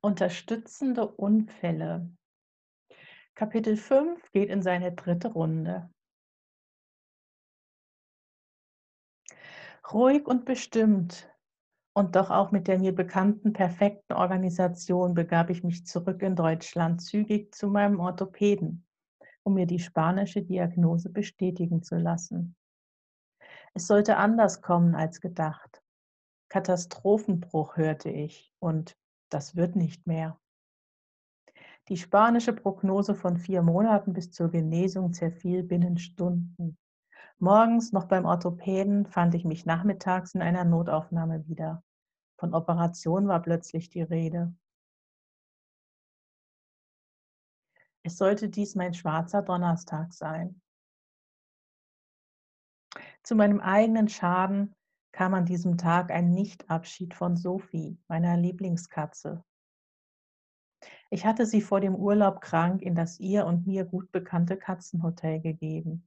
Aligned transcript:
Unterstützende 0.00 1.08
Unfälle. 1.08 2.08
Kapitel 3.34 3.76
5 3.76 4.30
geht 4.30 4.48
in 4.48 4.62
seine 4.62 4.92
dritte 4.92 5.28
Runde. 5.28 5.90
Ruhig 9.92 10.26
und 10.26 10.44
bestimmt 10.44 11.28
und 11.94 12.14
doch 12.14 12.30
auch 12.30 12.52
mit 12.52 12.68
der 12.68 12.78
mir 12.78 12.94
bekannten 12.94 13.52
perfekten 13.52 14.12
Organisation 14.12 15.14
begab 15.14 15.50
ich 15.50 15.64
mich 15.64 15.84
zurück 15.84 16.22
in 16.22 16.36
Deutschland 16.36 17.02
zügig 17.02 17.52
zu 17.52 17.68
meinem 17.68 17.98
Orthopäden, 17.98 18.86
um 19.42 19.54
mir 19.54 19.66
die 19.66 19.80
spanische 19.80 20.42
Diagnose 20.42 21.10
bestätigen 21.10 21.82
zu 21.82 21.96
lassen. 21.96 22.54
Es 23.74 23.88
sollte 23.88 24.16
anders 24.16 24.62
kommen 24.62 24.94
als 24.94 25.20
gedacht. 25.20 25.82
Katastrophenbruch 26.50 27.76
hörte 27.76 28.10
ich 28.10 28.52
und 28.60 28.96
das 29.28 29.56
wird 29.56 29.76
nicht 29.76 30.06
mehr. 30.06 30.38
Die 31.88 31.96
spanische 31.96 32.52
Prognose 32.52 33.14
von 33.14 33.38
vier 33.38 33.62
Monaten 33.62 34.12
bis 34.12 34.30
zur 34.30 34.50
Genesung 34.50 35.12
zerfiel 35.12 35.62
binnen 35.62 35.96
Stunden. 35.96 36.76
Morgens 37.38 37.92
noch 37.92 38.06
beim 38.06 38.26
Orthopäden 38.26 39.06
fand 39.06 39.34
ich 39.34 39.44
mich 39.44 39.64
nachmittags 39.64 40.34
in 40.34 40.42
einer 40.42 40.64
Notaufnahme 40.64 41.46
wieder. 41.48 41.82
Von 42.36 42.52
Operation 42.52 43.26
war 43.28 43.40
plötzlich 43.40 43.88
die 43.88 44.02
Rede. 44.02 44.54
Es 48.02 48.16
sollte 48.16 48.48
dies 48.48 48.74
mein 48.74 48.92
schwarzer 48.92 49.42
Donnerstag 49.42 50.12
sein. 50.12 50.60
Zu 53.22 53.34
meinem 53.34 53.60
eigenen 53.60 54.08
Schaden 54.08 54.74
kam 55.12 55.34
an 55.34 55.46
diesem 55.46 55.78
Tag 55.78 56.10
ein 56.10 56.32
Nichtabschied 56.32 57.14
von 57.14 57.36
Sophie, 57.36 57.98
meiner 58.08 58.36
Lieblingskatze. 58.36 59.44
Ich 61.10 61.24
hatte 61.24 61.46
sie 61.46 61.60
vor 61.60 61.80
dem 61.80 61.94
Urlaub 61.94 62.40
krank 62.40 62.82
in 62.82 62.94
das 62.94 63.18
ihr 63.18 63.46
und 63.46 63.66
mir 63.66 63.84
gut 63.84 64.12
bekannte 64.12 64.56
Katzenhotel 64.56 65.40
gegeben. 65.40 66.06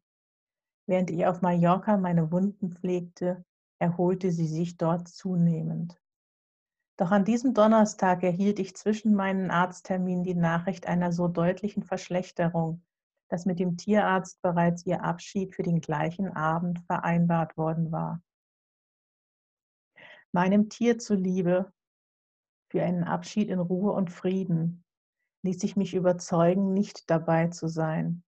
Während 0.87 1.09
ich 1.09 1.25
auf 1.25 1.41
Mallorca 1.41 1.97
meine 1.97 2.31
Wunden 2.31 2.73
pflegte, 2.73 3.43
erholte 3.79 4.31
sie 4.31 4.47
sich 4.47 4.77
dort 4.77 5.07
zunehmend. 5.07 5.99
Doch 6.97 7.11
an 7.11 7.25
diesem 7.25 7.53
Donnerstag 7.53 8.21
erhielt 8.21 8.59
ich 8.59 8.75
zwischen 8.75 9.15
meinen 9.15 9.49
Arztterminen 9.49 10.23
die 10.23 10.35
Nachricht 10.35 10.87
einer 10.87 11.11
so 11.11 11.27
deutlichen 11.27 11.81
Verschlechterung, 11.83 12.83
dass 13.27 13.45
mit 13.45 13.59
dem 13.59 13.77
Tierarzt 13.77 14.41
bereits 14.41 14.85
ihr 14.85 15.03
Abschied 15.03 15.55
für 15.55 15.63
den 15.63 15.81
gleichen 15.81 16.29
Abend 16.29 16.79
vereinbart 16.85 17.57
worden 17.57 17.91
war 17.91 18.21
meinem 20.31 20.69
Tier 20.69 20.97
zuliebe, 20.97 21.71
für 22.71 22.83
einen 22.83 23.03
Abschied 23.03 23.49
in 23.49 23.59
Ruhe 23.59 23.91
und 23.91 24.09
Frieden, 24.09 24.83
ließ 25.43 25.63
ich 25.63 25.75
mich 25.75 25.93
überzeugen, 25.93 26.73
nicht 26.73 27.09
dabei 27.09 27.47
zu 27.47 27.67
sein. 27.67 28.23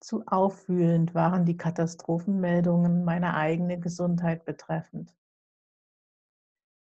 Zu 0.00 0.26
aufwühlend 0.26 1.14
waren 1.14 1.44
die 1.44 1.56
Katastrophenmeldungen 1.56 3.04
meiner 3.04 3.34
eigenen 3.34 3.80
Gesundheit 3.80 4.44
betreffend. 4.44 5.14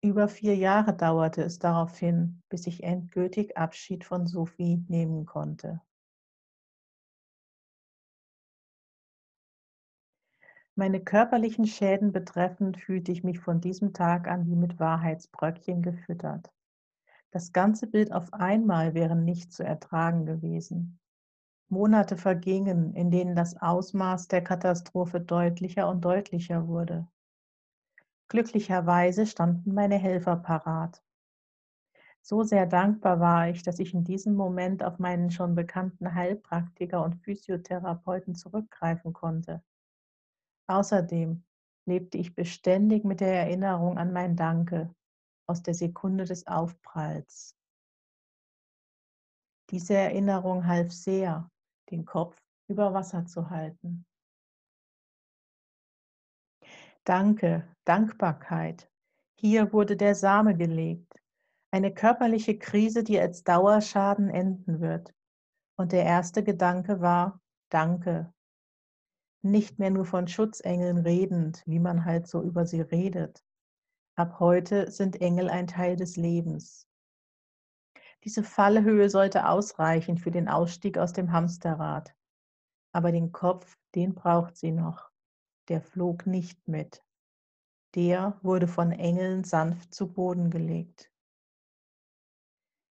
Über 0.02 0.28
vier 0.28 0.56
Jahre 0.56 0.96
dauerte 0.96 1.42
es 1.42 1.58
daraufhin, 1.58 2.44
bis 2.50 2.68
ich 2.68 2.84
endgültig 2.84 3.58
Abschied 3.58 4.04
von 4.04 4.28
Sophie 4.28 4.86
nehmen 4.88 5.26
konnte. 5.26 5.82
Meine 10.78 11.00
körperlichen 11.00 11.68
Schäden 11.68 12.12
betreffend 12.12 12.78
fühlte 12.78 13.14
ich 13.14 13.24
mich 13.24 13.40
von 13.40 13.62
diesem 13.62 13.94
Tag 13.94 14.28
an 14.28 14.46
wie 14.46 14.58
mit 14.58 14.78
Wahrheitsbröckchen 14.78 15.82
gefüttert. 15.82 16.52
Das 17.32 17.54
ganze 17.54 17.88
Bild 17.88 18.12
auf 18.12 18.34
einmal 18.34 18.94
wäre 18.94 19.16
nicht 19.16 19.54
zu 19.54 19.64
ertragen 19.64 20.26
gewesen. 20.26 21.00
Monate 21.70 22.18
vergingen, 22.18 22.94
in 22.94 23.10
denen 23.10 23.38
das 23.38 23.56
Ausmaß 23.56 24.28
der 24.28 24.44
Katastrophe 24.44 25.22
deutlicher 25.22 25.90
und 25.90 26.04
deutlicher 26.04 26.68
wurde. 26.68 27.08
Glücklicherweise 28.28 29.26
standen 29.28 29.74
meine 29.74 29.98
Helfer 29.98 30.36
parat. 30.36 31.02
So 32.22 32.44
sehr 32.44 32.66
dankbar 32.66 33.22
war 33.22 33.48
ich, 33.48 33.64
dass 33.64 33.80
ich 33.80 33.94
in 33.94 34.04
diesem 34.04 34.36
Moment 34.36 34.84
auf 34.84 35.00
meinen 35.00 35.32
schon 35.32 35.56
bekannten 35.56 36.14
Heilpraktiker 36.14 37.02
und 37.02 37.16
Physiotherapeuten 37.24 38.36
zurückgreifen 38.36 39.14
konnte. 39.14 39.64
Außerdem 40.68 41.44
lebte 41.88 42.18
ich 42.18 42.36
beständig 42.36 43.04
mit 43.04 43.20
der 43.20 43.34
Erinnerung 43.34 43.98
an 43.98 44.12
mein 44.12 44.36
Danke 44.36 44.94
aus 45.48 45.62
der 45.62 45.74
Sekunde 45.74 46.26
des 46.26 46.48
Aufpralls. 46.48 47.56
Diese 49.70 49.96
Erinnerung 49.96 50.66
half 50.66 50.92
sehr, 50.92 51.50
den 51.92 52.06
Kopf 52.06 52.38
über 52.68 52.94
Wasser 52.94 53.26
zu 53.26 53.50
halten. 53.50 54.06
Danke, 57.04 57.68
Dankbarkeit. 57.86 58.92
Hier 59.40 59.72
wurde 59.72 59.96
der 59.96 60.16
Same 60.16 60.56
gelegt. 60.56 61.14
Eine 61.72 61.94
körperliche 61.94 62.58
Krise, 62.58 63.04
die 63.04 63.20
als 63.20 63.44
Dauerschaden 63.44 64.30
enden 64.30 64.80
wird. 64.80 65.14
Und 65.78 65.92
der 65.92 66.04
erste 66.04 66.44
Gedanke 66.44 67.02
war, 67.02 67.42
danke, 67.70 68.34
nicht 69.46 69.80
mehr 69.80 69.92
nur 69.92 70.06
von 70.06 70.28
Schutzengeln 70.28 70.98
redend, 70.98 71.64
wie 71.66 71.80
man 71.80 72.04
halt 72.04 72.28
so 72.28 72.42
über 72.42 72.66
sie 72.66 72.82
redet. 72.82 73.46
Ab 74.16 74.40
heute 74.40 74.92
sind 74.92 75.22
Engel 75.22 75.50
ein 75.50 75.68
Teil 75.68 75.96
des 75.96 76.18
Lebens. 76.18 76.88
Diese 78.24 78.44
Fallhöhe 78.44 79.10
sollte 79.10 79.48
ausreichen 79.48 80.18
für 80.18 80.32
den 80.32 80.50
Ausstieg 80.50 80.98
aus 80.98 81.14
dem 81.14 81.32
Hamsterrad. 81.32 82.16
Aber 82.92 83.12
den 83.12 83.32
Kopf, 83.32 83.78
den 83.94 84.16
braucht 84.16 84.58
sie 84.58 84.72
noch. 84.72 85.12
Der 85.68 85.82
flog 85.82 86.26
nicht 86.26 86.68
mit. 86.68 87.04
Der 87.94 88.40
wurde 88.42 88.68
von 88.68 88.92
Engeln 88.92 89.44
sanft 89.44 89.94
zu 89.94 90.12
Boden 90.12 90.50
gelegt. 90.50 91.12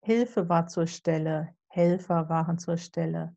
Hilfe 0.00 0.48
war 0.48 0.68
zur 0.68 0.86
Stelle, 0.86 1.54
Helfer 1.66 2.28
waren 2.28 2.58
zur 2.58 2.76
Stelle. 2.76 3.36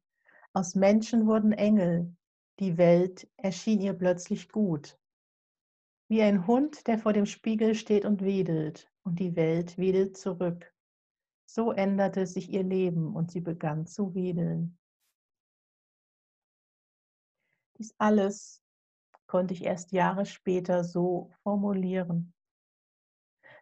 Aus 0.54 0.76
Menschen 0.76 1.26
wurden 1.26 1.52
Engel, 1.52 2.16
die 2.60 2.78
Welt 2.78 3.30
erschien 3.38 3.80
ihr 3.80 3.94
plötzlich 3.94 4.50
gut. 4.50 5.00
Wie 6.10 6.22
ein 6.22 6.46
Hund, 6.46 6.88
der 6.88 7.00
vor 7.00 7.14
dem 7.14 7.26
Spiegel 7.26 7.74
steht 7.76 8.04
und 8.04 8.22
wedelt, 8.22 8.92
und 9.04 9.20
die 9.20 9.36
Welt 9.36 9.78
wedelt 9.78 10.18
zurück. 10.18 10.74
So 11.46 11.72
änderte 11.72 12.28
sich 12.28 12.50
ihr 12.50 12.64
Leben 12.64 13.16
und 13.16 13.32
sie 13.32 13.42
begann 13.42 13.88
zu 13.88 14.14
wedeln. 14.14 14.78
Dies 17.78 17.96
alles 17.98 18.62
konnte 19.26 19.54
ich 19.54 19.64
erst 19.64 19.92
Jahre 19.94 20.26
später 20.26 20.84
so 20.84 21.32
formulieren. 21.44 22.34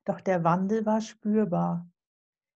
Doch 0.05 0.21
der 0.21 0.43
Wandel 0.43 0.85
war 0.85 1.01
spürbar. 1.01 1.87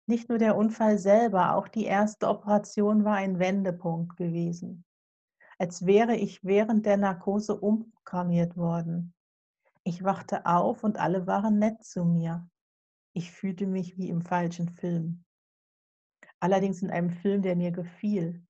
Nicht 0.07 0.29
nur 0.29 0.37
der 0.37 0.57
Unfall 0.57 0.97
selber, 0.97 1.55
auch 1.55 1.67
die 1.67 1.85
erste 1.85 2.27
Operation 2.27 3.03
war 3.03 3.15
ein 3.15 3.37
Wendepunkt 3.39 4.17
gewesen 4.17 4.85
als 5.61 5.85
wäre 5.85 6.15
ich 6.15 6.43
während 6.43 6.87
der 6.87 6.97
Narkose 6.97 7.55
umprogrammiert 7.55 8.57
worden. 8.57 9.13
Ich 9.83 10.03
wachte 10.03 10.47
auf 10.47 10.83
und 10.83 10.97
alle 10.97 11.27
waren 11.27 11.59
nett 11.59 11.83
zu 11.83 12.03
mir. 12.03 12.49
Ich 13.13 13.31
fühlte 13.31 13.67
mich 13.67 13.95
wie 13.95 14.09
im 14.09 14.23
falschen 14.23 14.69
Film. 14.69 15.23
Allerdings 16.39 16.81
in 16.81 16.89
einem 16.89 17.11
Film, 17.11 17.43
der 17.43 17.55
mir 17.55 17.69
gefiel. 17.69 18.43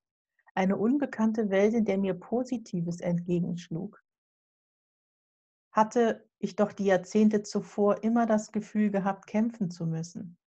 Eine 0.56 0.78
unbekannte 0.78 1.50
Welt, 1.50 1.74
in 1.74 1.84
der 1.84 1.98
mir 1.98 2.14
Positives 2.14 3.02
entgegenschlug. 3.02 4.02
Hatte 5.74 6.25
ich 6.40 6.56
doch 6.56 6.72
die 6.72 6.86
Jahrzehnte 6.86 7.44
zuvor 7.44 8.06
immer 8.06 8.25
das 8.25 8.54
Gefühl 8.54 8.90
gehabt, 8.90 9.28
kämpfen 9.28 9.69
zu 9.69 9.86
müssen. 9.86 10.38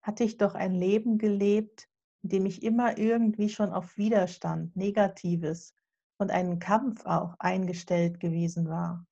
Hatte 0.00 0.22
ich 0.22 0.36
doch 0.36 0.54
ein 0.54 0.76
Leben 0.76 1.18
gelebt, 1.18 1.89
in 2.22 2.28
dem 2.30 2.46
ich 2.46 2.62
immer 2.62 2.98
irgendwie 2.98 3.48
schon 3.48 3.72
auf 3.72 3.96
Widerstand, 3.96 4.76
Negatives 4.76 5.74
und 6.18 6.30
einen 6.30 6.58
Kampf 6.58 7.06
auch 7.06 7.34
eingestellt 7.38 8.20
gewesen 8.20 8.68
war. 8.68 9.06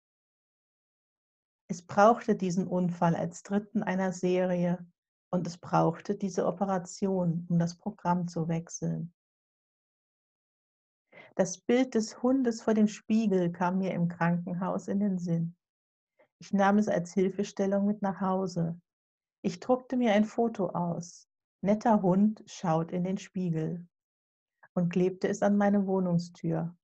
Es 1.71 1.83
brauchte 1.83 2.35
diesen 2.35 2.67
Unfall 2.67 3.15
als 3.15 3.43
dritten 3.43 3.83
einer 3.83 4.13
Serie 4.13 4.87
und 5.31 5.47
es 5.47 5.59
brauchte 5.59 6.15
diese 6.15 6.47
Operation, 6.47 7.47
um 7.51 7.59
das 7.59 7.77
Programm 7.77 8.29
zu 8.29 8.49
wechseln. 8.49 9.13
Das 11.35 11.59
Bild 11.59 11.95
des 11.95 12.23
Hundes 12.23 12.63
vor 12.63 12.75
dem 12.75 12.89
Spiegel 12.89 13.53
kam 13.53 13.79
mir 13.79 13.93
im 13.93 14.09
Krankenhaus 14.09 14.89
in 14.89 15.01
den 15.01 15.19
Sinn. 15.19 15.57
Ich 16.41 16.53
nahm 16.53 16.79
es 16.79 16.89
als 16.89 17.13
Hilfestellung 17.13 17.87
mit 17.87 18.03
nach 18.03 18.21
Hause. 18.21 18.81
Ich 19.43 19.61
druckte 19.61 19.97
mir 19.97 20.13
ein 20.13 20.25
Foto 20.25 20.71
aus, 20.71 21.29
Netter 21.61 22.03
Hund 22.03 22.45
schaut 22.47 22.93
in 22.93 23.03
den 23.03 23.19
Spiegel 23.19 23.87
und 24.75 24.91
klebte 24.91 25.29
es 25.29 25.43
an 25.43 25.57
meine 25.57 25.87
Wohnungstür. 25.87 26.77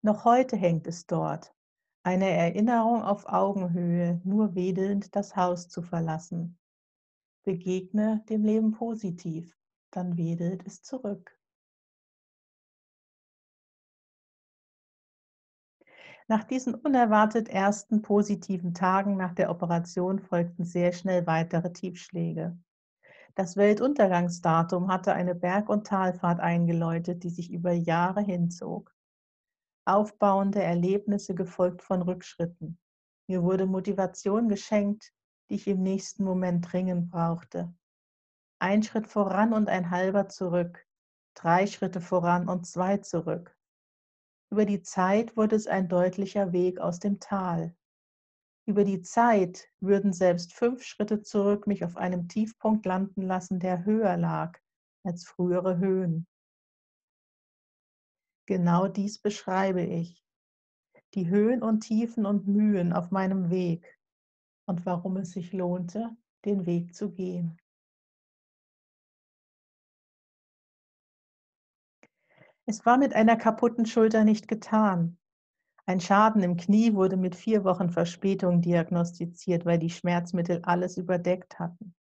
Noch 0.00 0.24
heute 0.24 0.56
hängt 0.56 0.86
es 0.86 1.06
dort, 1.06 1.54
eine 2.02 2.30
Erinnerung 2.30 3.02
auf 3.02 3.26
Augenhöhe, 3.26 4.20
nur 4.24 4.54
wedelnd 4.54 5.14
das 5.14 5.36
Haus 5.36 5.68
zu 5.68 5.82
verlassen. 5.82 6.58
Begegne 7.42 8.24
dem 8.30 8.42
Leben 8.42 8.72
positiv, 8.72 9.54
dann 9.90 10.16
wedelt 10.16 10.66
es 10.66 10.82
zurück. 10.82 11.38
Nach 16.26 16.44
diesen 16.44 16.74
unerwartet 16.74 17.50
ersten 17.50 18.00
positiven 18.00 18.72
Tagen 18.72 19.18
nach 19.18 19.34
der 19.34 19.50
Operation 19.50 20.20
folgten 20.20 20.64
sehr 20.64 20.92
schnell 20.92 21.26
weitere 21.26 21.70
Tiefschläge. 21.70 22.58
Das 23.36 23.56
Weltuntergangsdatum 23.56 24.88
hatte 24.88 25.12
eine 25.12 25.34
Berg- 25.34 25.68
und 25.68 25.86
Talfahrt 25.86 26.38
eingeläutet, 26.38 27.24
die 27.24 27.30
sich 27.30 27.50
über 27.52 27.72
Jahre 27.72 28.20
hinzog. 28.20 28.94
Aufbauende 29.86 30.62
Erlebnisse 30.62 31.34
gefolgt 31.34 31.82
von 31.82 32.02
Rückschritten. 32.02 32.78
Mir 33.28 33.42
wurde 33.42 33.66
Motivation 33.66 34.48
geschenkt, 34.48 35.12
die 35.50 35.56
ich 35.56 35.66
im 35.66 35.82
nächsten 35.82 36.24
Moment 36.24 36.72
dringend 36.72 37.10
brauchte. 37.10 37.74
Ein 38.60 38.82
Schritt 38.82 39.08
voran 39.08 39.52
und 39.52 39.68
ein 39.68 39.90
halber 39.90 40.28
zurück, 40.28 40.86
drei 41.34 41.66
Schritte 41.66 42.00
voran 42.00 42.48
und 42.48 42.66
zwei 42.66 42.98
zurück. 42.98 43.56
Über 44.50 44.64
die 44.64 44.82
Zeit 44.82 45.36
wurde 45.36 45.56
es 45.56 45.66
ein 45.66 45.88
deutlicher 45.88 46.52
Weg 46.52 46.78
aus 46.78 47.00
dem 47.00 47.18
Tal. 47.18 47.74
Über 48.66 48.84
die 48.84 49.02
Zeit 49.02 49.68
würden 49.80 50.12
selbst 50.14 50.54
fünf 50.54 50.82
Schritte 50.84 51.20
zurück 51.20 51.66
mich 51.66 51.84
auf 51.84 51.96
einem 51.96 52.28
Tiefpunkt 52.28 52.86
landen 52.86 53.22
lassen, 53.22 53.60
der 53.60 53.84
höher 53.84 54.16
lag 54.16 54.58
als 55.04 55.26
frühere 55.26 55.78
Höhen. 55.78 56.26
Genau 58.46 58.88
dies 58.88 59.18
beschreibe 59.18 59.82
ich. 59.82 60.22
Die 61.14 61.28
Höhen 61.28 61.62
und 61.62 61.80
Tiefen 61.80 62.24
und 62.24 62.48
Mühen 62.48 62.92
auf 62.92 63.10
meinem 63.10 63.50
Weg 63.50 63.98
und 64.66 64.86
warum 64.86 65.18
es 65.18 65.32
sich 65.32 65.52
lohnte, 65.52 66.16
den 66.44 66.66
Weg 66.66 66.94
zu 66.94 67.12
gehen. 67.12 67.58
Es 72.66 72.86
war 72.86 72.96
mit 72.96 73.14
einer 73.14 73.36
kaputten 73.36 73.84
Schulter 73.84 74.24
nicht 74.24 74.48
getan. 74.48 75.18
Ein 75.86 76.00
Schaden 76.00 76.42
im 76.42 76.56
Knie 76.56 76.94
wurde 76.94 77.18
mit 77.18 77.36
vier 77.36 77.62
Wochen 77.64 77.90
Verspätung 77.90 78.62
diagnostiziert, 78.62 79.66
weil 79.66 79.78
die 79.78 79.90
Schmerzmittel 79.90 80.60
alles 80.62 80.96
überdeckt 80.96 81.58
hatten. 81.58 81.94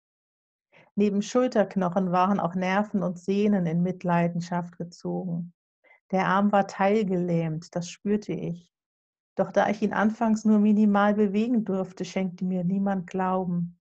Neben 0.95 1.21
Schulterknochen 1.21 2.11
waren 2.11 2.39
auch 2.39 2.55
Nerven 2.55 3.03
und 3.03 3.19
Sehnen 3.19 3.65
in 3.65 3.83
Mitleidenschaft 3.83 4.77
gezogen. 4.77 5.53
Der 6.11 6.27
Arm 6.27 6.51
war 6.51 6.67
teilgelähmt, 6.67 7.75
das 7.75 7.89
spürte 7.89 8.31
ich. 8.31 8.71
Doch 9.35 9.51
da 9.51 9.67
ich 9.69 9.81
ihn 9.81 9.93
anfangs 9.93 10.45
nur 10.45 10.59
minimal 10.59 11.15
bewegen 11.15 11.65
durfte, 11.65 12.05
schenkte 12.05 12.45
mir 12.45 12.63
niemand 12.63 13.07
Glauben. 13.07 13.79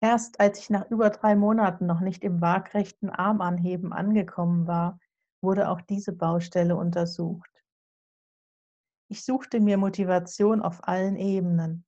Erst 0.00 0.40
als 0.40 0.58
ich 0.58 0.70
nach 0.70 0.90
über 0.90 1.10
drei 1.10 1.36
Monaten 1.36 1.86
noch 1.86 2.00
nicht 2.00 2.24
im 2.24 2.40
waagrechten 2.40 3.10
Armanheben 3.10 3.92
angekommen 3.92 4.66
war, 4.66 4.98
wurde 5.40 5.70
auch 5.70 5.80
diese 5.80 6.12
Baustelle 6.12 6.74
untersucht. 6.76 7.49
Ich 9.12 9.24
suchte 9.24 9.58
mir 9.58 9.76
Motivation 9.76 10.62
auf 10.62 10.86
allen 10.86 11.16
Ebenen. 11.16 11.84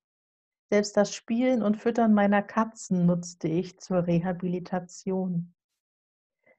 Selbst 0.70 0.96
das 0.96 1.14
Spielen 1.14 1.62
und 1.62 1.76
Füttern 1.76 2.14
meiner 2.14 2.42
Katzen 2.42 3.06
nutzte 3.06 3.46
ich 3.46 3.78
zur 3.78 4.08
Rehabilitation. 4.08 5.54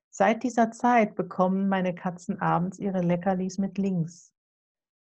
Seit 0.09 0.41
dieser 0.41 0.71
Zeit 0.71 1.15
bekommen 1.15 1.67
meine 1.67 1.93
Katzen 1.93 2.39
abends 2.39 2.79
ihre 2.79 3.01
Leckerlis 3.01 3.57
mit 3.57 3.77
links. 3.77 4.33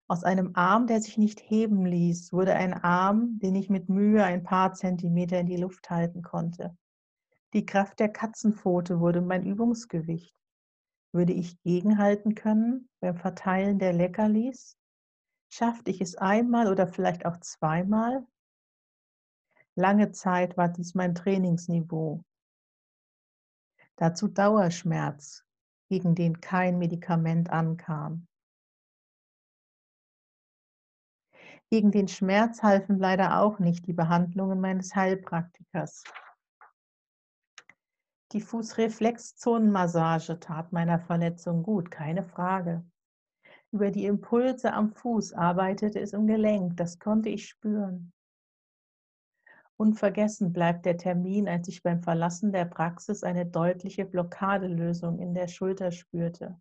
Aus 0.07 0.23
einem 0.23 0.51
Arm, 0.53 0.87
der 0.87 1.01
sich 1.01 1.17
nicht 1.17 1.41
heben 1.49 1.85
ließ, 1.85 2.31
wurde 2.31 2.53
ein 2.53 2.73
Arm, 2.73 3.37
den 3.39 3.55
ich 3.55 3.69
mit 3.69 3.89
Mühe 3.89 4.23
ein 4.23 4.43
paar 4.43 4.71
Zentimeter 4.75 5.41
in 5.41 5.47
die 5.47 5.57
Luft 5.57 5.89
halten 5.89 6.21
konnte. 6.21 6.77
Die 7.51 7.65
Kraft 7.65 7.99
der 7.99 8.07
Katzenpfote 8.07 9.01
wurde 9.01 9.19
mein 9.19 9.45
Übungsgewicht. 9.45 10.33
Würde 11.11 11.33
ich 11.33 11.61
gegenhalten 11.63 12.33
können 12.33 12.87
beim 13.01 13.17
Verteilen 13.17 13.77
der 13.77 13.91
Leckerlis? 13.91 14.78
Schaffte 15.51 15.89
ich 15.91 15.99
es 15.99 16.15
einmal 16.15 16.71
oder 16.71 16.87
vielleicht 16.87 17.25
auch 17.25 17.37
zweimal? 17.37 18.25
Lange 19.75 20.11
Zeit 20.11 20.57
war 20.57 20.69
dies 20.69 20.93
mein 20.93 21.15
Trainingsniveau. 21.15 22.23
Dazu 23.95 24.27
Dauerschmerz, 24.27 25.45
gegen 25.89 26.15
den 26.15 26.39
kein 26.39 26.77
Medikament 26.77 27.49
ankam. 27.49 28.27
Gegen 31.71 31.91
den 31.91 32.07
Schmerz 32.07 32.63
halfen 32.63 32.97
leider 32.97 33.41
auch 33.41 33.59
nicht 33.59 33.87
die 33.87 33.93
Behandlungen 33.93 34.59
meines 34.59 34.95
Heilpraktikers. 34.95 36.03
Die 38.31 38.41
Fußreflexzonenmassage 38.41 40.39
tat 40.39 40.71
meiner 40.71 40.99
Verletzung 40.99 41.63
gut, 41.63 41.89
keine 41.89 42.23
Frage. 42.23 42.83
Über 43.71 43.91
die 43.91 44.05
Impulse 44.05 44.73
am 44.73 44.91
Fuß 44.91 45.33
arbeitete 45.33 45.99
es 45.99 46.13
im 46.13 46.25
Gelenk, 46.25 46.77
das 46.77 46.97
konnte 46.97 47.29
ich 47.29 47.47
spüren. 47.47 48.11
Unvergessen 49.77 50.51
bleibt 50.51 50.85
der 50.85 50.97
Termin, 50.97 51.47
als 51.47 51.67
ich 51.67 51.83
beim 51.83 52.01
Verlassen 52.01 52.51
der 52.51 52.65
Praxis 52.65 53.23
eine 53.23 53.45
deutliche 53.45 54.05
Blockadelösung 54.05 55.19
in 55.19 55.33
der 55.33 55.47
Schulter 55.47 55.91
spürte. 55.91 56.59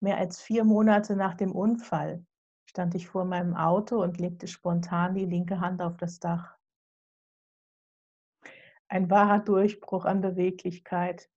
Mehr 0.00 0.16
als 0.16 0.40
vier 0.40 0.64
Monate 0.64 1.14
nach 1.14 1.34
dem 1.34 1.52
Unfall 1.52 2.24
stand 2.64 2.94
ich 2.94 3.08
vor 3.08 3.24
meinem 3.24 3.54
Auto 3.54 4.02
und 4.02 4.18
legte 4.18 4.46
spontan 4.46 5.14
die 5.14 5.26
linke 5.26 5.60
Hand 5.60 5.82
auf 5.82 5.96
das 5.98 6.20
Dach. 6.20 6.56
Ein 8.88 9.10
wahrer 9.10 9.40
Durchbruch 9.40 10.04
an 10.04 10.20
Beweglichkeit. 10.20 11.28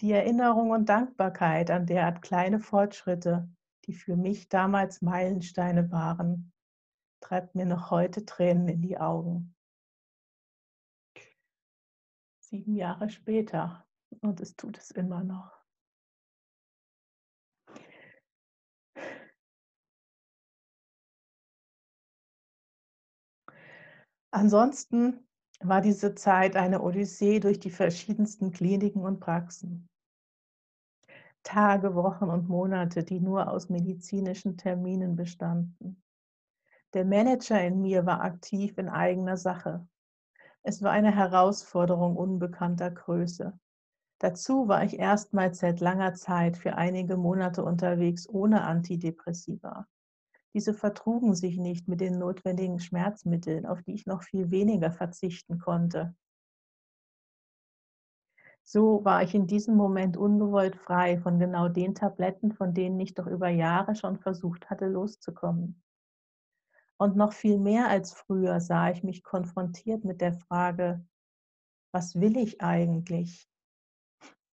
Die 0.00 0.12
Erinnerung 0.12 0.70
und 0.70 0.88
Dankbarkeit 0.88 1.70
an 1.70 1.84
derart 1.84 2.22
kleine 2.22 2.58
Fortschritte, 2.58 3.50
die 3.84 3.92
für 3.92 4.16
mich 4.16 4.48
damals 4.48 5.02
Meilensteine 5.02 5.90
waren, 5.90 6.54
treibt 7.20 7.54
mir 7.54 7.66
noch 7.66 7.90
heute 7.90 8.24
Tränen 8.24 8.66
in 8.68 8.80
die 8.80 8.96
Augen. 8.96 9.54
Sieben 12.38 12.76
Jahre 12.76 13.10
später 13.10 13.86
und 14.22 14.40
es 14.40 14.56
tut 14.56 14.78
es 14.78 14.90
immer 14.90 15.22
noch. 15.22 15.60
Ansonsten 24.30 25.28
war 25.60 25.82
diese 25.82 26.14
Zeit 26.14 26.56
eine 26.56 26.80
Odyssee 26.80 27.38
durch 27.38 27.60
die 27.60 27.70
verschiedensten 27.70 28.50
Kliniken 28.50 29.02
und 29.02 29.20
Praxen. 29.20 29.89
Tage, 31.42 31.94
Wochen 31.94 32.24
und 32.24 32.48
Monate, 32.48 33.04
die 33.04 33.20
nur 33.20 33.50
aus 33.50 33.68
medizinischen 33.68 34.56
Terminen 34.56 35.16
bestanden. 35.16 36.02
Der 36.92 37.04
Manager 37.04 37.62
in 37.62 37.80
mir 37.80 38.04
war 38.04 38.22
aktiv 38.22 38.76
in 38.78 38.88
eigener 38.88 39.36
Sache. 39.36 39.86
Es 40.62 40.82
war 40.82 40.90
eine 40.90 41.14
Herausforderung 41.14 42.16
unbekannter 42.16 42.90
Größe. 42.90 43.58
Dazu 44.18 44.68
war 44.68 44.84
ich 44.84 44.98
erstmals 44.98 45.60
seit 45.60 45.80
langer 45.80 46.14
Zeit 46.14 46.58
für 46.58 46.74
einige 46.76 47.16
Monate 47.16 47.64
unterwegs 47.64 48.28
ohne 48.28 48.62
Antidepressiva. 48.62 49.86
Diese 50.52 50.74
vertrugen 50.74 51.34
sich 51.34 51.56
nicht 51.56 51.88
mit 51.88 52.00
den 52.00 52.18
notwendigen 52.18 52.80
Schmerzmitteln, 52.80 53.64
auf 53.64 53.82
die 53.82 53.94
ich 53.94 54.06
noch 54.06 54.22
viel 54.22 54.50
weniger 54.50 54.90
verzichten 54.90 55.58
konnte. 55.58 56.14
So 58.72 59.04
war 59.04 59.24
ich 59.24 59.34
in 59.34 59.48
diesem 59.48 59.74
Moment 59.74 60.16
ungewollt 60.16 60.76
frei 60.76 61.18
von 61.18 61.40
genau 61.40 61.66
den 61.66 61.96
Tabletten, 61.96 62.52
von 62.52 62.72
denen 62.72 63.00
ich 63.00 63.14
doch 63.14 63.26
über 63.26 63.48
Jahre 63.48 63.96
schon 63.96 64.16
versucht 64.16 64.70
hatte 64.70 64.86
loszukommen. 64.86 65.82
Und 66.96 67.16
noch 67.16 67.32
viel 67.32 67.58
mehr 67.58 67.88
als 67.88 68.12
früher 68.12 68.60
sah 68.60 68.90
ich 68.90 69.02
mich 69.02 69.24
konfrontiert 69.24 70.04
mit 70.04 70.20
der 70.20 70.34
Frage, 70.34 71.04
was 71.92 72.20
will 72.20 72.36
ich 72.36 72.60
eigentlich? 72.60 73.50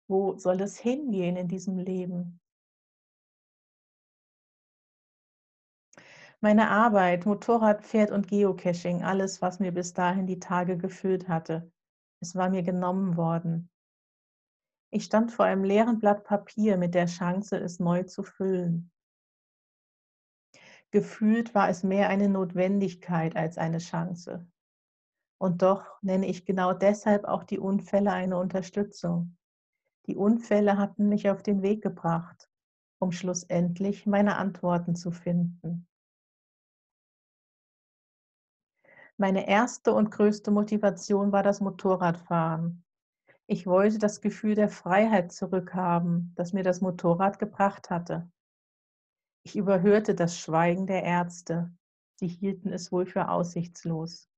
Wo 0.07 0.37
soll 0.37 0.61
es 0.61 0.77
hingehen 0.77 1.35
in 1.35 1.47
diesem 1.47 1.79
Leben? 1.79 2.39
Meine 6.39 6.69
Arbeit, 6.69 7.25
Motorrad, 7.25 7.83
Pferd 7.83 8.11
und 8.11 8.27
Geocaching, 8.27 9.01
alles, 9.01 9.41
was 9.41 9.59
mir 9.59 9.71
bis 9.71 9.95
dahin 9.95 10.27
die 10.27 10.39
Tage 10.39 10.77
gefüllt 10.77 11.27
hatte, 11.27 11.71
es 12.19 12.35
war 12.35 12.51
mir 12.51 12.61
genommen 12.61 13.17
worden. 13.17 13.71
Ich 14.95 15.05
stand 15.05 15.31
vor 15.31 15.45
einem 15.45 15.63
leeren 15.63 15.97
Blatt 15.97 16.23
Papier 16.23 16.77
mit 16.77 16.93
der 16.93 17.07
Chance, 17.07 17.57
es 17.57 17.79
neu 17.79 18.03
zu 18.03 18.21
füllen. 18.21 18.91
Gefühlt 20.91 21.55
war 21.55 21.67
es 21.67 21.81
mehr 21.81 22.09
eine 22.09 22.29
Notwendigkeit 22.29 23.35
als 23.35 23.57
eine 23.57 23.79
Chance. 23.79 24.47
Und 25.39 25.63
doch 25.63 25.83
nenne 26.03 26.27
ich 26.27 26.45
genau 26.45 26.73
deshalb 26.73 27.25
auch 27.25 27.43
die 27.43 27.57
Unfälle 27.57 28.11
eine 28.11 28.37
Unterstützung. 28.37 29.35
Die 30.05 30.15
Unfälle 30.15 30.77
hatten 30.77 31.09
mich 31.09 31.27
auf 31.27 31.41
den 31.41 31.63
Weg 31.63 31.81
gebracht, 31.81 32.47
um 32.99 33.11
schlussendlich 33.11 34.05
meine 34.05 34.37
Antworten 34.37 34.95
zu 34.95 35.09
finden. 35.09 35.87
Meine 39.17 39.47
erste 39.47 39.91
und 39.91 40.11
größte 40.11 40.51
Motivation 40.51 41.31
war 41.31 41.41
das 41.41 41.61
Motorradfahren. 41.61 42.82
Ich 43.47 43.67
wollte 43.67 43.99
das 43.99 44.21
Gefühl 44.21 44.55
der 44.55 44.69
Freiheit 44.69 45.31
zurückhaben, 45.31 46.33
das 46.35 46.53
mir 46.53 46.63
das 46.63 46.81
Motorrad 46.81 47.39
gebracht 47.39 47.89
hatte. 47.89 48.31
Ich 49.45 49.57
überhörte 49.57 50.15
das 50.15 50.39
Schweigen 50.39 50.87
der 50.87 51.03
Ärzte. 51.03 51.71
Sie 52.15 52.27
hielten 52.27 52.71
es 52.71 52.91
wohl 52.91 53.05
für 53.05 53.27
aussichtslos. 53.29 54.29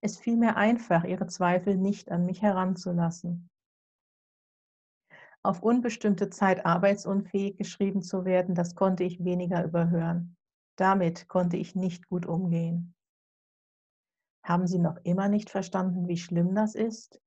Es 0.00 0.18
fiel 0.18 0.36
mir 0.36 0.56
einfach, 0.56 1.04
ihre 1.04 1.26
Zweifel 1.26 1.76
nicht 1.76 2.10
an 2.10 2.24
mich 2.24 2.40
heranzulassen. 2.40 3.50
Auf 5.42 5.62
unbestimmte 5.62 6.30
Zeit 6.30 6.64
arbeitsunfähig 6.64 7.56
geschrieben 7.56 8.02
zu 8.02 8.24
werden, 8.24 8.54
das 8.54 8.74
konnte 8.74 9.04
ich 9.04 9.24
weniger 9.24 9.64
überhören. 9.64 10.36
Damit 10.76 11.28
konnte 11.28 11.56
ich 11.56 11.74
nicht 11.74 12.08
gut 12.08 12.26
umgehen. 12.26 12.94
Haben 14.44 14.66
Sie 14.66 14.78
noch 14.78 14.96
immer 15.04 15.28
nicht 15.28 15.50
verstanden, 15.50 16.08
wie 16.08 16.16
schlimm 16.16 16.54
das 16.54 16.74
ist? 16.74 17.20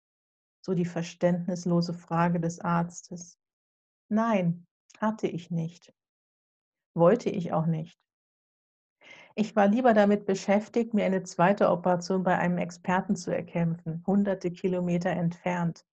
So 0.61 0.73
die 0.73 0.85
verständnislose 0.85 1.93
Frage 1.93 2.39
des 2.39 2.59
Arztes. 2.59 3.39
Nein, 4.09 4.65
hatte 4.99 5.27
ich 5.27 5.49
nicht. 5.49 5.93
Wollte 6.93 7.29
ich 7.29 7.53
auch 7.53 7.65
nicht. 7.65 7.97
Ich 9.35 9.55
war 9.55 9.67
lieber 9.67 9.93
damit 9.93 10.25
beschäftigt, 10.25 10.93
mir 10.93 11.05
eine 11.05 11.23
zweite 11.23 11.69
Operation 11.69 12.23
bei 12.23 12.37
einem 12.37 12.57
Experten 12.57 13.15
zu 13.15 13.31
erkämpfen, 13.33 14.03
hunderte 14.05 14.51
Kilometer 14.51 15.09
entfernt, 15.09 15.85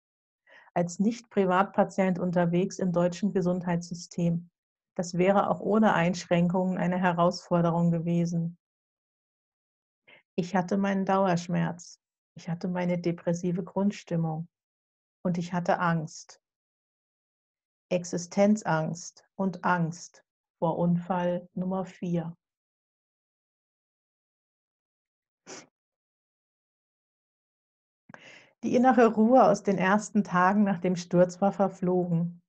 als 0.75 0.99
Nicht-Privatpatient 0.99 2.19
unterwegs 2.19 2.79
im 2.79 2.93
deutschen 2.93 3.33
Gesundheitssystem. 3.33 4.51
Das 4.97 5.17
wäre 5.17 5.49
auch 5.49 5.61
ohne 5.61 5.95
Einschränkungen 5.95 6.77
eine 6.77 6.99
Herausforderung 6.99 7.93
gewesen. 7.93 8.59
Ich 10.35 10.57
hatte 10.57 10.77
meinen 10.77 11.05
Dauerschmerz. 11.05 12.01
Ich 12.35 12.49
hatte 12.49 12.69
meine 12.69 12.99
depressive 12.99 13.63
Grundstimmung. 13.63 14.49
Und 15.23 15.39
ich 15.39 15.53
hatte 15.53 15.79
Angst. 15.79 16.41
Existenzangst 17.91 19.25
und 19.35 19.65
Angst 19.65 20.25
vor 20.59 20.79
Unfall 20.79 21.49
Nummer 21.55 21.85
4. 21.85 22.37
Die 28.65 28.75
innere 28.75 29.15
Ruhe 29.15 29.45
aus 29.45 29.63
den 29.63 29.79
ersten 29.79 30.25
Tagen 30.25 30.65
nach 30.65 30.81
dem 30.81 30.97
Sturz 30.97 31.41
war 31.41 31.53
verflogen. 31.53 32.43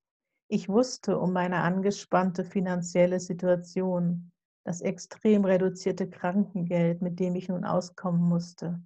Ich 0.48 0.68
wusste 0.68 1.20
um 1.20 1.34
meine 1.34 1.58
angespannte 1.58 2.44
finanzielle 2.44 3.20
Situation, 3.20 4.32
das 4.66 4.82
extrem 4.82 5.46
reduzierte 5.46 6.10
Krankengeld, 6.10 7.04
mit 7.04 7.20
dem 7.20 7.36
ich 7.36 7.48
nun 7.48 7.64
auskommen 7.64 8.22
musste. 8.22 8.82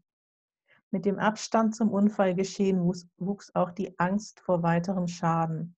Mit 0.94 1.06
dem 1.06 1.18
Abstand 1.18 1.76
zum 1.76 1.90
Unfallgeschehen 1.90 2.80
wuchs 3.18 3.56
auch 3.56 3.72
die 3.72 3.98
Angst 4.00 4.40
vor 4.42 4.62
weiterem 4.62 5.08
Schaden. 5.08 5.76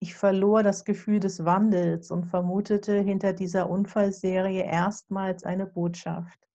Ich 0.00 0.14
verlor 0.14 0.62
das 0.62 0.84
Gefühl 0.84 1.18
des 1.18 1.46
Wandels 1.46 2.10
und 2.10 2.26
vermutete 2.26 3.00
hinter 3.00 3.32
dieser 3.32 3.70
Unfallserie 3.70 4.64
erstmals 4.64 5.44
eine 5.44 5.66
Botschaft. 5.66 6.46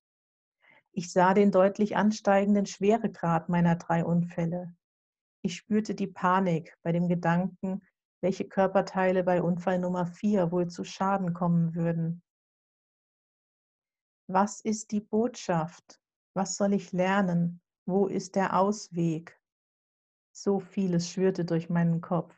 Ich 0.92 1.12
sah 1.12 1.34
den 1.34 1.50
deutlich 1.50 1.96
ansteigenden 1.96 2.68
Schweregrad 2.68 3.50
meiner 3.50 3.76
drei 3.76 4.06
Unfälle. 4.06 4.76
Ich 5.42 5.56
spürte 5.56 5.96
die 5.96 6.06
Panik 6.06 6.78
bei 6.84 6.92
dem 6.92 7.08
Gedanken, 7.08 7.82
welche 8.22 8.48
Körperteile 8.48 9.24
bei 9.24 9.42
Unfall 9.42 9.80
Nummer 9.80 10.06
vier 10.06 10.52
wohl 10.52 10.68
zu 10.68 10.84
Schaden 10.84 11.34
kommen 11.34 11.74
würden. 11.74 12.22
Was 14.28 14.62
ist 14.62 14.92
die 14.92 15.02
Botschaft? 15.02 16.00
Was 16.36 16.56
soll 16.56 16.74
ich 16.74 16.92
lernen? 16.92 17.62
Wo 17.86 18.08
ist 18.08 18.36
der 18.36 18.58
Ausweg? 18.58 19.40
So 20.32 20.60
vieles 20.60 21.10
schwirrte 21.10 21.46
durch 21.46 21.70
meinen 21.70 22.02
Kopf. 22.02 22.38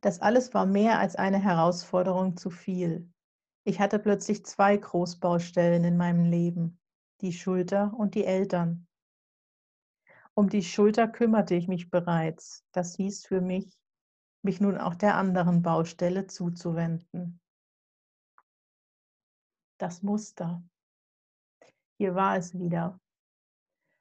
Das 0.00 0.20
alles 0.20 0.54
war 0.54 0.66
mehr 0.66 0.98
als 0.98 1.16
eine 1.16 1.38
Herausforderung 1.38 2.36
zu 2.36 2.50
viel. 2.50 3.10
Ich 3.64 3.80
hatte 3.80 3.98
plötzlich 3.98 4.44
zwei 4.44 4.76
Großbaustellen 4.76 5.82
in 5.82 5.96
meinem 5.96 6.24
Leben, 6.24 6.78
die 7.20 7.32
Schulter 7.32 7.92
und 7.96 8.14
die 8.14 8.24
Eltern. 8.24 8.86
Um 10.34 10.48
die 10.48 10.62
Schulter 10.62 11.08
kümmerte 11.08 11.54
ich 11.56 11.66
mich 11.66 11.90
bereits. 11.90 12.64
Das 12.70 12.94
hieß 12.94 13.26
für 13.26 13.40
mich, 13.40 13.76
mich 14.42 14.60
nun 14.60 14.78
auch 14.78 14.94
der 14.94 15.16
anderen 15.16 15.62
Baustelle 15.62 16.28
zuzuwenden. 16.28 17.40
Das 19.78 20.02
Muster. 20.02 20.62
Hier 21.98 22.14
war 22.14 22.36
es 22.36 22.56
wieder. 22.56 23.00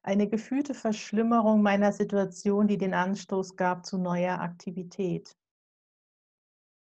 Eine 0.04 0.30
gefühlte 0.30 0.76
Verschlimmerung 0.76 1.64
meiner 1.64 1.92
Situation, 1.92 2.68
die 2.68 2.78
den 2.78 2.94
Anstoß 2.94 3.56
gab 3.56 3.86
zu 3.86 3.98
neuer 3.98 4.40
Aktivität. 4.40 5.36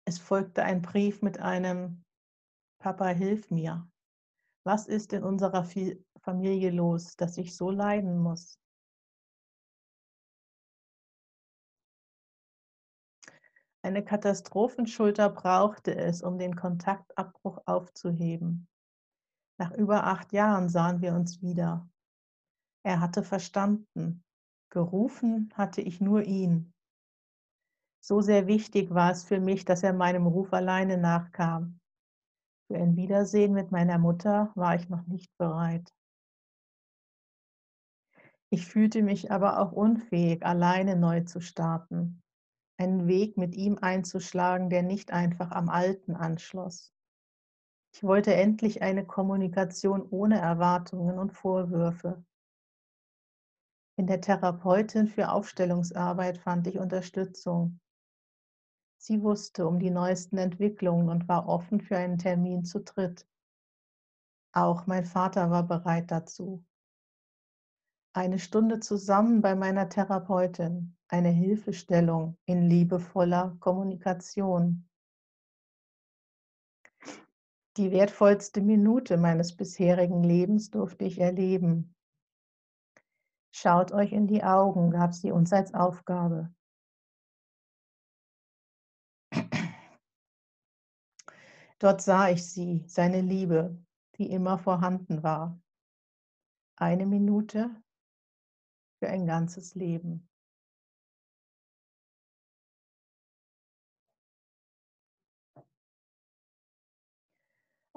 Es 0.05 0.19
folgte 0.19 0.63
ein 0.63 0.83
Brief 0.83 1.23
mit 1.23 1.41
einem 1.41 2.05
Papa, 2.79 3.09
hilf 3.09 3.51
mir. 3.51 3.89
Was 4.65 4.87
ist 4.87 5.15
in 5.15 5.25
unserer 5.25 5.65
Familie 6.21 6.71
los, 6.71 7.17
dass 7.17 7.39
ich 7.39 7.57
so 7.57 7.71
leiden 7.71 8.19
muss? 8.19 8.59
Eine 13.83 14.05
Katastrophenschulter 14.05 15.31
brauchte 15.31 15.97
es, 15.97 16.23
um 16.23 16.39
den 16.39 16.55
Kontaktabbruch 16.55 17.63
aufzuheben. 17.65 18.69
Nach 19.59 19.73
über 19.73 20.05
acht 20.05 20.33
Jahren 20.33 20.69
sahen 20.69 21.03
wir 21.03 21.15
uns 21.15 21.43
wieder. 21.43 21.89
Er 22.85 23.01
hatte 23.01 23.25
verstanden. 23.25 24.25
Gerufen 24.71 25.53
hatte 25.55 25.81
ich 25.81 26.01
nur 26.01 26.23
ihn. 26.23 26.73
So 28.01 28.21
sehr 28.21 28.47
wichtig 28.47 28.95
war 28.95 29.11
es 29.11 29.25
für 29.25 29.41
mich, 29.41 29.65
dass 29.65 29.83
er 29.83 29.93
meinem 29.93 30.27
Ruf 30.27 30.53
alleine 30.53 30.97
nachkam. 30.97 31.81
Für 32.69 32.77
ein 32.77 32.97
Wiedersehen 32.97 33.53
mit 33.53 33.73
meiner 33.73 33.99
Mutter 33.99 34.53
war 34.55 34.77
ich 34.77 34.89
noch 34.89 35.07
nicht 35.07 35.37
bereit. 35.39 35.93
Ich 38.51 38.67
fühlte 38.67 39.03
mich 39.03 39.31
aber 39.31 39.59
auch 39.59 39.73
unfähig, 39.73 40.45
alleine 40.45 40.97
neu 40.97 41.23
zu 41.25 41.41
starten, 41.41 42.23
einen 42.79 43.07
Weg 43.07 43.37
mit 43.37 43.55
ihm 43.55 43.79
einzuschlagen, 43.79 44.71
der 44.71 44.83
nicht 44.83 45.13
einfach 45.13 45.51
am 45.51 45.69
Alten 45.69 46.15
anschloss. 46.15 46.95
Ich 47.95 48.03
wollte 48.03 48.35
endlich 48.35 48.83
eine 48.83 49.05
Kommunikation 49.05 50.07
ohne 50.11 50.39
Erwartungen 50.39 51.19
und 51.19 51.33
Vorwürfe. 51.33 52.25
In 53.97 54.07
der 54.07 54.21
Therapeutin 54.21 55.09
für 55.09 55.31
Aufstellungsarbeit 55.31 56.39
fand 56.39 56.67
ich 56.69 56.79
Unterstützung. 56.79 57.81
Sie 58.99 59.23
wusste 59.23 59.67
um 59.67 59.79
die 59.79 59.91
neuesten 59.91 60.39
Entwicklungen 60.39 61.09
und 61.09 61.29
war 61.29 61.49
offen 61.49 61.81
für 61.81 61.97
einen 61.97 62.19
Termin 62.19 62.65
zu 62.65 62.81
dritt. 62.81 63.27
Auch 64.53 64.87
mein 64.87 65.05
Vater 65.05 65.51
war 65.51 65.63
bereit 65.63 66.11
dazu. 66.11 66.65
Eine 68.13 68.39
Stunde 68.39 68.81
zusammen 68.81 69.41
bei 69.41 69.55
meiner 69.55 69.89
Therapeutin, 69.89 70.97
eine 71.09 71.29
Hilfestellung 71.29 72.37
in 72.47 72.63
liebevoller 72.69 73.57
Kommunikation. 73.61 74.88
Die 77.79 77.93
wertvollste 77.93 78.61
Minute 78.61 79.17
meines 79.17 79.55
bisherigen 79.55 80.25
Lebens 80.25 80.69
durfte 80.71 81.05
ich 81.05 81.21
erleben. 81.21 81.95
Schaut 83.55 83.93
euch 83.93 84.11
in 84.11 84.27
die 84.27 84.43
Augen, 84.43 84.91
gab 84.91 85.15
sie 85.15 85.31
uns 85.31 85.53
als 85.53 85.73
Aufgabe. 85.75 86.53
Dort 91.79 92.03
sah 92.03 92.31
ich 92.31 92.45
sie, 92.45 92.83
seine 92.89 93.21
Liebe, 93.21 93.79
die 94.17 94.29
immer 94.29 94.59
vorhanden 94.59 95.23
war. 95.23 95.61
Eine 96.75 97.07
Minute 97.07 97.71
für 98.99 99.09
ein 99.09 99.25
ganzes 99.25 99.77
Leben. 99.77 100.28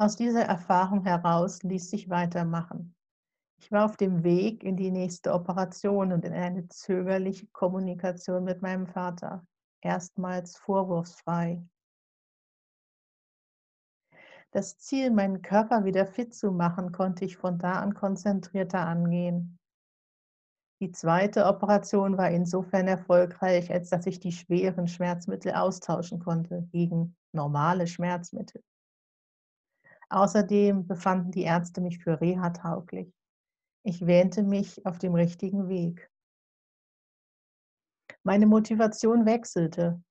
Aus 0.01 0.15
dieser 0.15 0.46
Erfahrung 0.46 1.03
heraus 1.03 1.62
ließ 1.62 1.91
sich 1.91 2.10
weitermachen. 2.10 2.96
Ich 3.60 3.72
war 3.72 3.86
auf 3.86 3.98
dem 3.98 4.24
Weg 4.24 4.63
in 4.63 4.75
die 4.75 4.89
nächste 4.89 5.31
Operation 5.31 6.12
und 6.12 6.25
in 6.25 6.34
eine 6.34 6.67
zögerliche 6.70 7.46
Kommunikation 7.51 8.43
mit 8.43 8.63
meinem 8.63 8.88
Vater, 8.88 9.46
erstmals 9.79 10.58
vorwurfsfrei, 10.58 11.63
das 14.50 14.79
Ziel, 14.79 15.12
meinen 15.12 15.43
Körper 15.43 15.86
wieder 15.86 16.08
fit 16.08 16.34
zu 16.34 16.51
machen, 16.51 16.91
konnte 16.91 17.24
ich 17.24 17.38
von 17.38 17.60
da 17.60 17.74
an 17.74 17.93
konzentrierter 17.93 18.79
angehen. 18.79 19.60
Die 20.81 20.91
zweite 20.91 21.46
Operation 21.46 22.17
war 22.17 22.31
insofern 22.31 22.88
erfolgreich, 22.88 23.70
als 23.70 23.91
dass 23.91 24.08
ich 24.08 24.20
die 24.20 24.31
schweren 24.31 24.88
Schmerzmittel 24.88 25.51
austauschen 25.51 26.17
konnte 26.17 26.67
gegen 26.72 27.15
normale 27.34 27.86
Schmerzmittel. 27.86 28.63
Außerdem 30.12 30.88
befanden 30.88 31.32
die 31.32 31.44
Ärzte 31.44 31.80
mich 31.80 32.00
für 32.00 32.20
Reha 32.20 32.50
tauglich. 32.50 33.13
Ich 33.84 34.06
wähnte 34.06 34.44
mich 34.44 34.86
auf 34.86 34.98
dem 34.98 35.15
richtigen 35.15 35.70
Weg. 35.70 36.12
Meine 38.24 38.46
Motivation 38.46 39.25
wechselte. 39.25 40.03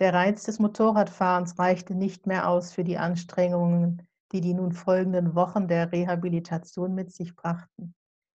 Der 0.00 0.12
Reiz 0.12 0.44
des 0.44 0.58
Motorradfahrens 0.58 1.58
reichte 1.58 1.94
nicht 1.94 2.26
mehr 2.26 2.48
aus 2.48 2.72
für 2.72 2.84
die 2.84 2.98
Anstrengungen, 2.98 4.06
die 4.32 4.42
die 4.42 4.52
nun 4.52 4.72
folgenden 4.72 5.34
Wochen 5.34 5.66
der 5.66 5.90
Rehabilitation 5.92 6.94
mit 6.94 7.10
sich 7.12 7.34
brachten. 7.34 7.94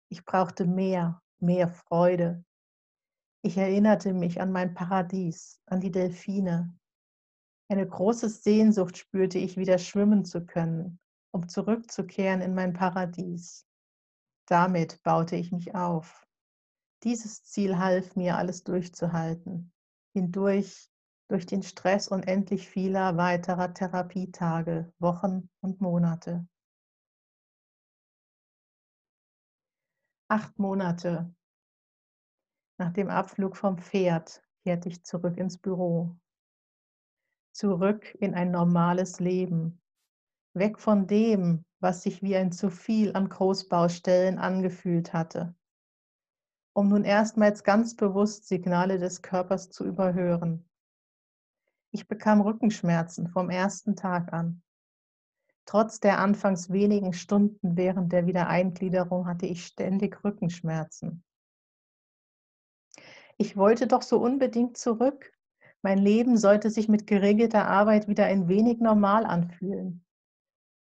Ich 0.10 0.24
brauchte 0.24 0.66
mehr, 0.66 1.22
mehr 1.40 1.68
Freude. 1.68 2.44
Ich 3.44 3.58
erinnerte 3.58 4.14
mich 4.14 4.40
an 4.40 4.54
mein 4.54 4.74
Paradies, 4.74 5.60
an 5.66 5.82
die 5.82 5.92
Delfine. 5.92 6.74
Eine 7.72 7.88
große 7.88 8.28
Sehnsucht 8.28 8.98
spürte 8.98 9.38
ich, 9.38 9.56
wieder 9.56 9.78
schwimmen 9.78 10.26
zu 10.26 10.46
können, 10.46 11.00
um 11.34 11.48
zurückzukehren 11.48 12.42
in 12.42 12.54
mein 12.54 12.74
Paradies. 12.74 13.66
Damit 14.46 15.02
baute 15.04 15.38
ich 15.38 15.54
mich 15.54 15.74
auf. 15.74 16.28
Dieses 17.04 17.46
Ziel 17.46 17.78
half 17.78 18.18
mir, 18.18 18.36
alles 18.36 18.66
durchzuhalten, 18.66 19.72
hindurch 20.12 20.92
durch 21.30 21.46
den 21.46 21.64
Stress 21.64 22.10
unendlich 22.10 22.68
vieler 22.68 23.16
weiterer 23.16 23.74
Therapietage, 23.74 24.92
Wochen 25.00 25.50
und 25.62 25.80
Monate. 25.80 26.46
Acht 30.28 30.60
Monate 30.60 31.34
nach 32.78 32.92
dem 32.92 33.10
Abflug 33.10 33.56
vom 33.56 33.78
Pferd 33.78 34.44
kehrte 34.66 34.90
ich 34.90 35.06
zurück 35.06 35.38
ins 35.38 35.58
Büro. 35.58 36.18
Zurück 37.52 38.16
in 38.20 38.34
ein 38.34 38.52
normales 38.52 39.20
Leben. 39.20 39.82
Weg 40.54 40.80
von 40.80 41.08
dem, 41.08 41.66
was 41.80 42.04
sich 42.04 42.22
wie 42.22 42.36
ein 42.36 42.52
zu 42.52 42.70
viel 42.70 43.14
an 43.16 43.30
Großbaustellen 43.30 44.38
angefühlt 44.38 45.14
hatte. 45.14 45.56
Um 46.74 46.88
nun 46.88 47.04
erstmals 47.04 47.64
ganz 47.64 47.96
bewusst 47.96 48.48
Signale 48.48 48.98
des 48.98 49.22
Körpers 49.22 49.70
zu 49.70 49.86
überhören. 49.86 50.70
Ich 51.92 52.08
bekam 52.08 52.40
Rückenschmerzen 52.40 53.28
vom 53.28 53.50
ersten 53.50 53.96
Tag 53.96 54.32
an. 54.32 54.62
Trotz 55.66 56.00
der 56.00 56.20
anfangs 56.20 56.72
wenigen 56.72 57.14
Stunden 57.14 57.76
während 57.76 58.12
der 58.12 58.26
Wiedereingliederung 58.26 59.28
hatte 59.28 59.46
ich 59.46 59.66
ständig 59.66 60.24
Rückenschmerzen. 60.24 61.24
Ich 63.38 63.58
wollte 63.58 63.88
doch 63.88 64.02
so 64.02 64.22
unbedingt 64.22 64.78
zurück. 64.78 65.34
Mein 65.84 65.98
Leben 65.98 66.38
sollte 66.38 66.70
sich 66.70 66.88
mit 66.88 67.08
geregelter 67.08 67.68
Arbeit 67.68 68.08
wieder 68.08 68.26
ein 68.26 68.48
wenig 68.48 68.80
normal 68.80 69.26
anfühlen. 69.26 70.06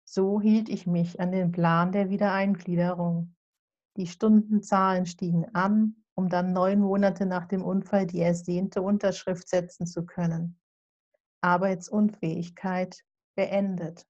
So 0.04 0.40
hielt 0.40 0.68
ich 0.68 0.86
mich 0.86 1.20
an 1.20 1.32
den 1.32 1.52
Plan 1.52 1.92
der 1.92 2.10
Wiedereingliederung. 2.10 3.36
Die 3.96 4.06
Stundenzahlen 4.06 5.06
stiegen 5.06 5.54
an, 5.54 5.96
um 6.14 6.28
dann 6.28 6.52
neun 6.52 6.80
Monate 6.80 7.26
nach 7.26 7.46
dem 7.46 7.62
Unfall 7.62 8.06
die 8.06 8.20
ersehnte 8.20 8.82
Unterschrift 8.82 9.48
setzen 9.48 9.86
zu 9.86 10.06
können. 10.06 10.58
Arbeitsunfähigkeit 11.42 13.04
beendet. 13.36 14.06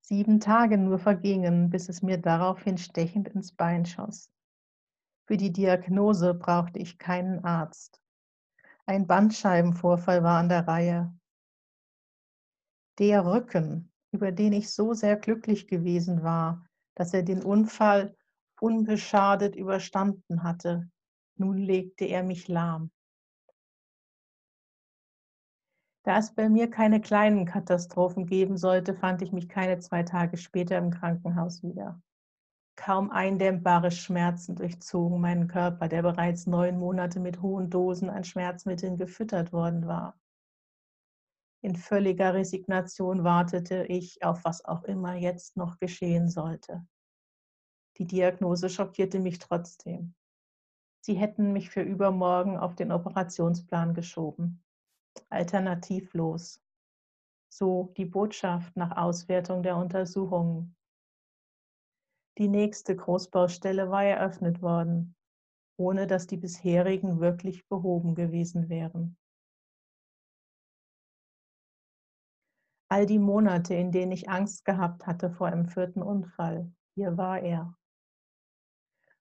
Sieben 0.00 0.40
Tage 0.40 0.76
nur 0.76 0.98
vergingen, 0.98 1.70
bis 1.70 1.88
es 1.88 2.02
mir 2.02 2.18
daraufhin 2.18 2.76
stechend 2.76 3.28
ins 3.28 3.52
Bein 3.52 3.86
schoss. 3.86 4.31
Für 5.32 5.38
die 5.38 5.50
Diagnose 5.50 6.34
brauchte 6.34 6.78
ich 6.78 6.98
keinen 6.98 7.42
Arzt. 7.42 8.02
Ein 8.84 9.06
Bandscheibenvorfall 9.06 10.22
war 10.22 10.38
an 10.38 10.50
der 10.50 10.68
Reihe. 10.68 11.18
Der 12.98 13.24
Rücken, 13.24 13.90
über 14.10 14.30
den 14.30 14.52
ich 14.52 14.70
so 14.70 14.92
sehr 14.92 15.16
glücklich 15.16 15.68
gewesen 15.68 16.22
war, 16.22 16.66
dass 16.94 17.14
er 17.14 17.22
den 17.22 17.42
Unfall 17.42 18.14
unbeschadet 18.60 19.56
überstanden 19.56 20.42
hatte, 20.42 20.90
nun 21.36 21.56
legte 21.56 22.04
er 22.04 22.22
mich 22.22 22.48
lahm. 22.48 22.90
Da 26.02 26.18
es 26.18 26.34
bei 26.34 26.50
mir 26.50 26.68
keine 26.68 27.00
kleinen 27.00 27.46
Katastrophen 27.46 28.26
geben 28.26 28.58
sollte, 28.58 28.92
fand 28.92 29.22
ich 29.22 29.32
mich 29.32 29.48
keine 29.48 29.78
zwei 29.78 30.02
Tage 30.02 30.36
später 30.36 30.76
im 30.76 30.90
Krankenhaus 30.90 31.62
wieder. 31.62 32.02
Kaum 32.76 33.10
eindämmbare 33.10 33.90
Schmerzen 33.90 34.56
durchzogen 34.56 35.20
meinen 35.20 35.46
Körper, 35.46 35.88
der 35.88 36.02
bereits 36.02 36.46
neun 36.46 36.78
Monate 36.78 37.20
mit 37.20 37.42
hohen 37.42 37.70
Dosen 37.70 38.08
an 38.08 38.24
Schmerzmitteln 38.24 38.96
gefüttert 38.96 39.52
worden 39.52 39.86
war. 39.86 40.18
In 41.60 41.76
völliger 41.76 42.34
Resignation 42.34 43.22
wartete 43.22 43.84
ich 43.84 44.24
auf 44.24 44.44
was 44.44 44.64
auch 44.64 44.82
immer 44.84 45.14
jetzt 45.14 45.56
noch 45.56 45.78
geschehen 45.78 46.28
sollte. 46.28 46.84
Die 47.98 48.06
Diagnose 48.06 48.68
schockierte 48.68 49.20
mich 49.20 49.38
trotzdem. 49.38 50.14
Sie 51.04 51.14
hätten 51.14 51.52
mich 51.52 51.70
für 51.70 51.82
übermorgen 51.82 52.56
auf 52.56 52.74
den 52.74 52.90
Operationsplan 52.90 53.94
geschoben. 53.94 54.64
Alternativlos. 55.28 56.60
So 57.48 57.92
die 57.96 58.06
Botschaft 58.06 58.76
nach 58.76 58.96
Auswertung 58.96 59.62
der 59.62 59.76
Untersuchungen. 59.76 60.74
Die 62.38 62.48
nächste 62.48 62.96
Großbaustelle 62.96 63.90
war 63.90 64.04
eröffnet 64.04 64.62
worden, 64.62 65.14
ohne 65.76 66.06
dass 66.06 66.26
die 66.26 66.38
bisherigen 66.38 67.20
wirklich 67.20 67.68
behoben 67.68 68.14
gewesen 68.14 68.68
wären. 68.68 69.16
All 72.88 73.06
die 73.06 73.18
Monate, 73.18 73.74
in 73.74 73.90
denen 73.90 74.12
ich 74.12 74.28
Angst 74.28 74.64
gehabt 74.64 75.06
hatte 75.06 75.30
vor 75.30 75.46
einem 75.46 75.66
vierten 75.66 76.02
Unfall, 76.02 76.70
hier 76.94 77.16
war 77.16 77.40
er 77.40 77.74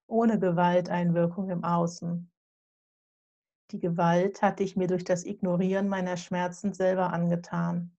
ohne 0.07 0.39
Gewalteinwirkung 0.39 1.49
im 1.49 1.63
Außen. 1.63 2.29
Die 3.71 3.79
Gewalt 3.79 4.41
hatte 4.41 4.63
ich 4.63 4.75
mir 4.75 4.87
durch 4.87 5.05
das 5.05 5.23
Ignorieren 5.23 5.87
meiner 5.87 6.17
Schmerzen 6.17 6.73
selber 6.73 7.13
angetan. 7.13 7.95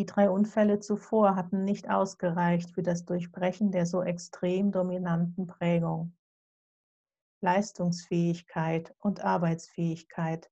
Die 0.00 0.06
drei 0.06 0.30
Unfälle 0.30 0.80
zuvor 0.80 1.36
hatten 1.36 1.62
nicht 1.64 1.90
ausgereicht 1.90 2.70
für 2.70 2.82
das 2.82 3.04
Durchbrechen 3.04 3.70
der 3.70 3.84
so 3.84 4.02
extrem 4.02 4.72
dominanten 4.72 5.46
Prägung. 5.46 6.16
Leistungsfähigkeit 7.42 8.94
und 8.98 9.22
Arbeitsfähigkeit 9.22 10.50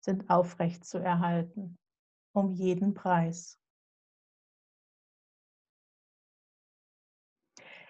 sind 0.00 0.30
aufrecht 0.30 0.86
zu 0.86 0.96
erhalten, 0.96 1.76
um 2.32 2.54
jeden 2.54 2.94
Preis. 2.94 3.60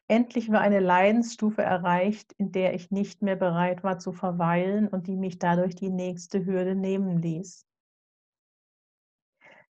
Endlich 0.09 0.51
war 0.51 0.63
eine 0.63 0.81
Leidensstufe 0.81 1.63
erreicht, 1.63 2.33
in 2.39 2.51
der 2.51 2.75
ich 2.75 2.91
nicht 2.91 3.23
mehr 3.23 3.37
bereit 3.37 3.85
war 3.85 4.01
zu 4.01 4.13
verweilen 4.13 4.89
und 4.89 5.07
die 5.07 5.17
mich 5.17 5.39
dadurch 5.39 5.77
die 5.77 5.91
nächste 5.91 6.45
Hürde 6.45 6.75
nehmen 6.75 7.23
ließ. 7.23 7.69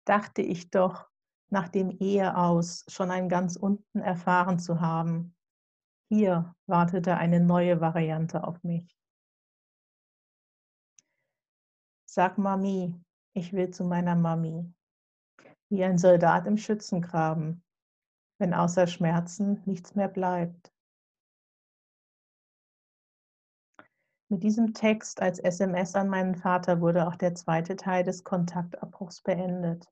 Dachte 0.04 0.40
ich 0.40 0.70
doch, 0.70 1.10
nach 1.50 1.68
dem 1.68 1.90
Ehe 1.90 2.36
aus 2.36 2.84
schon 2.88 3.10
ein 3.10 3.28
ganz 3.28 3.56
unten 3.56 4.00
erfahren 4.00 4.58
zu 4.58 4.80
haben. 4.80 5.34
Hier 6.08 6.54
wartete 6.66 7.16
eine 7.16 7.40
neue 7.40 7.80
Variante 7.80 8.44
auf 8.44 8.62
mich. 8.62 8.96
Sag 12.04 12.38
Mami, 12.38 12.94
ich 13.34 13.52
will 13.52 13.70
zu 13.70 13.84
meiner 13.84 14.14
Mami. 14.14 14.72
Wie 15.68 15.84
ein 15.84 15.98
Soldat 15.98 16.46
im 16.46 16.56
Schützengraben, 16.56 17.62
wenn 18.38 18.54
außer 18.54 18.86
Schmerzen 18.86 19.62
nichts 19.66 19.94
mehr 19.94 20.08
bleibt. 20.08 20.72
Mit 24.28 24.42
diesem 24.42 24.74
Text 24.74 25.20
als 25.22 25.38
SMS 25.38 25.94
an 25.94 26.08
meinen 26.08 26.34
Vater 26.34 26.80
wurde 26.80 27.06
auch 27.06 27.16
der 27.16 27.34
zweite 27.34 27.76
Teil 27.76 28.02
des 28.02 28.24
Kontaktabbruchs 28.24 29.20
beendet. 29.22 29.88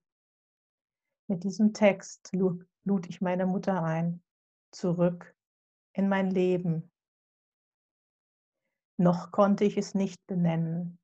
Mit 1.26 1.44
diesem 1.44 1.72
Text 1.72 2.32
lud 2.32 3.08
ich 3.08 3.20
meine 3.20 3.46
Mutter 3.46 3.82
ein, 3.82 4.22
zurück 4.70 5.34
in 5.94 6.08
mein 6.08 6.30
Leben. 6.30 6.90
Noch 8.98 9.32
konnte 9.32 9.64
ich 9.64 9.76
es 9.78 9.94
nicht 9.94 10.24
benennen. 10.26 10.98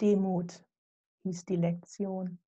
Demut 0.00 0.64
hieß 1.24 1.44
die 1.44 1.56
Lektion. 1.56 2.38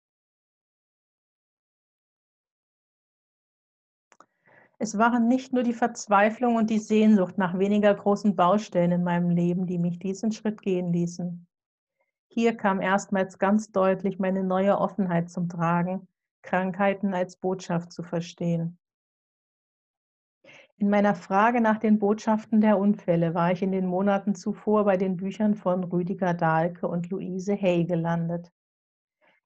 Es 4.79 4.97
waren 4.97 5.27
nicht 5.27 5.53
nur 5.53 5.64
die 5.64 5.75
Verzweiflung 5.75 6.55
und 6.55 6.71
die 6.71 6.79
Sehnsucht 6.79 7.37
nach 7.37 7.59
weniger 7.59 7.93
großen 7.93 8.37
Baustellen 8.37 8.93
in 8.93 9.03
meinem 9.03 9.31
Leben, 9.31 9.67
die 9.67 9.79
mich 9.79 9.99
diesen 9.99 10.31
Schritt 10.31 10.62
gehen 10.62 10.93
ließen. 10.93 11.49
Hier 12.29 12.57
kam 12.57 12.81
erstmals 12.81 13.41
ganz 13.41 13.73
deutlich 13.73 14.21
meine 14.21 14.45
neue 14.45 14.79
Offenheit 14.79 15.31
zum 15.31 15.49
Tragen, 15.49 16.07
Krankheiten 16.49 17.13
als 17.13 17.37
Botschaft 17.37 17.93
zu 17.93 18.03
verstehen. 18.03 18.79
In 20.79 20.89
meiner 20.89 21.15
Frage 21.15 21.61
nach 21.61 21.77
den 21.79 21.99
Botschaften 21.99 22.63
der 22.63 22.79
Unfälle 22.79 23.35
war 23.35 23.53
ich 23.53 23.61
in 23.61 23.71
den 23.71 23.85
Monaten 23.85 24.35
zuvor 24.35 24.87
bei 24.87 24.97
den 24.97 25.19
Büchern 25.19 25.55
von 25.55 25.85
Rüdiger 25.85 26.33
Dahlke 26.33 26.89
und 26.89 27.11
Luise 27.11 27.55
Hay 27.55 27.85
gelandet. 27.85 28.51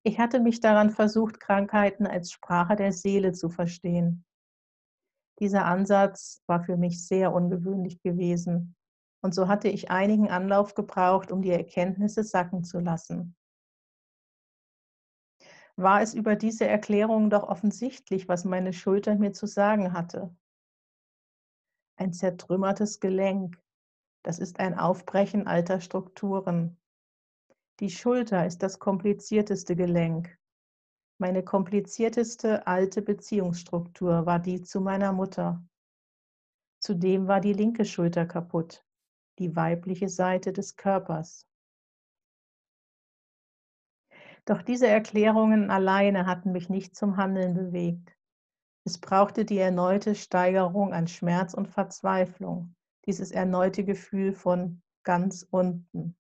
Ich 0.04 0.20
hatte 0.20 0.38
mich 0.38 0.60
daran 0.60 0.90
versucht, 0.90 1.40
Krankheiten 1.40 2.06
als 2.06 2.30
Sprache 2.30 2.76
der 2.76 2.92
Seele 2.92 3.32
zu 3.32 3.48
verstehen. 3.48 4.24
Dieser 5.40 5.64
Ansatz 5.64 6.44
war 6.46 6.62
für 6.62 6.76
mich 6.76 7.04
sehr 7.04 7.32
ungewöhnlich 7.32 8.00
gewesen, 8.02 8.76
und 9.22 9.34
so 9.34 9.48
hatte 9.48 9.68
ich 9.68 9.90
einigen 9.90 10.30
Anlauf 10.30 10.74
gebraucht, 10.74 11.32
um 11.32 11.42
die 11.42 11.50
Erkenntnisse 11.50 12.22
sacken 12.22 12.62
zu 12.62 12.78
lassen. 12.78 13.34
War 15.82 16.00
es 16.00 16.14
über 16.14 16.36
diese 16.36 16.64
Erklärung 16.64 17.28
doch 17.28 17.42
offensichtlich, 17.42 18.28
was 18.28 18.44
meine 18.44 18.72
Schulter 18.72 19.16
mir 19.16 19.32
zu 19.32 19.46
sagen 19.46 19.92
hatte. 19.92 20.32
Ein 21.96 22.12
zertrümmertes 22.12 23.00
Gelenk, 23.00 23.60
das 24.22 24.38
ist 24.38 24.60
ein 24.60 24.78
Aufbrechen 24.78 25.48
alter 25.48 25.80
Strukturen. 25.80 26.78
Die 27.80 27.90
Schulter 27.90 28.46
ist 28.46 28.62
das 28.62 28.78
komplizierteste 28.78 29.74
Gelenk. 29.74 30.38
Meine 31.18 31.42
komplizierteste 31.42 32.64
alte 32.66 33.02
Beziehungsstruktur 33.02 34.24
war 34.24 34.38
die 34.38 34.62
zu 34.62 34.80
meiner 34.80 35.12
Mutter. 35.12 35.64
Zudem 36.78 37.26
war 37.26 37.40
die 37.40 37.54
linke 37.54 37.84
Schulter 37.84 38.24
kaputt, 38.24 38.84
die 39.40 39.56
weibliche 39.56 40.08
Seite 40.08 40.52
des 40.52 40.76
Körpers. 40.76 41.46
Doch 44.44 44.62
diese 44.62 44.88
Erklärungen 44.88 45.70
alleine 45.70 46.26
hatten 46.26 46.52
mich 46.52 46.68
nicht 46.68 46.96
zum 46.96 47.16
Handeln 47.16 47.54
bewegt. 47.54 48.16
Es 48.84 48.98
brauchte 48.98 49.44
die 49.44 49.58
erneute 49.58 50.16
Steigerung 50.16 50.92
an 50.92 51.06
Schmerz 51.06 51.54
und 51.54 51.68
Verzweiflung, 51.68 52.74
dieses 53.06 53.30
erneute 53.30 53.84
Gefühl 53.84 54.32
von 54.32 54.82
ganz 55.04 55.46
unten. 55.48 56.16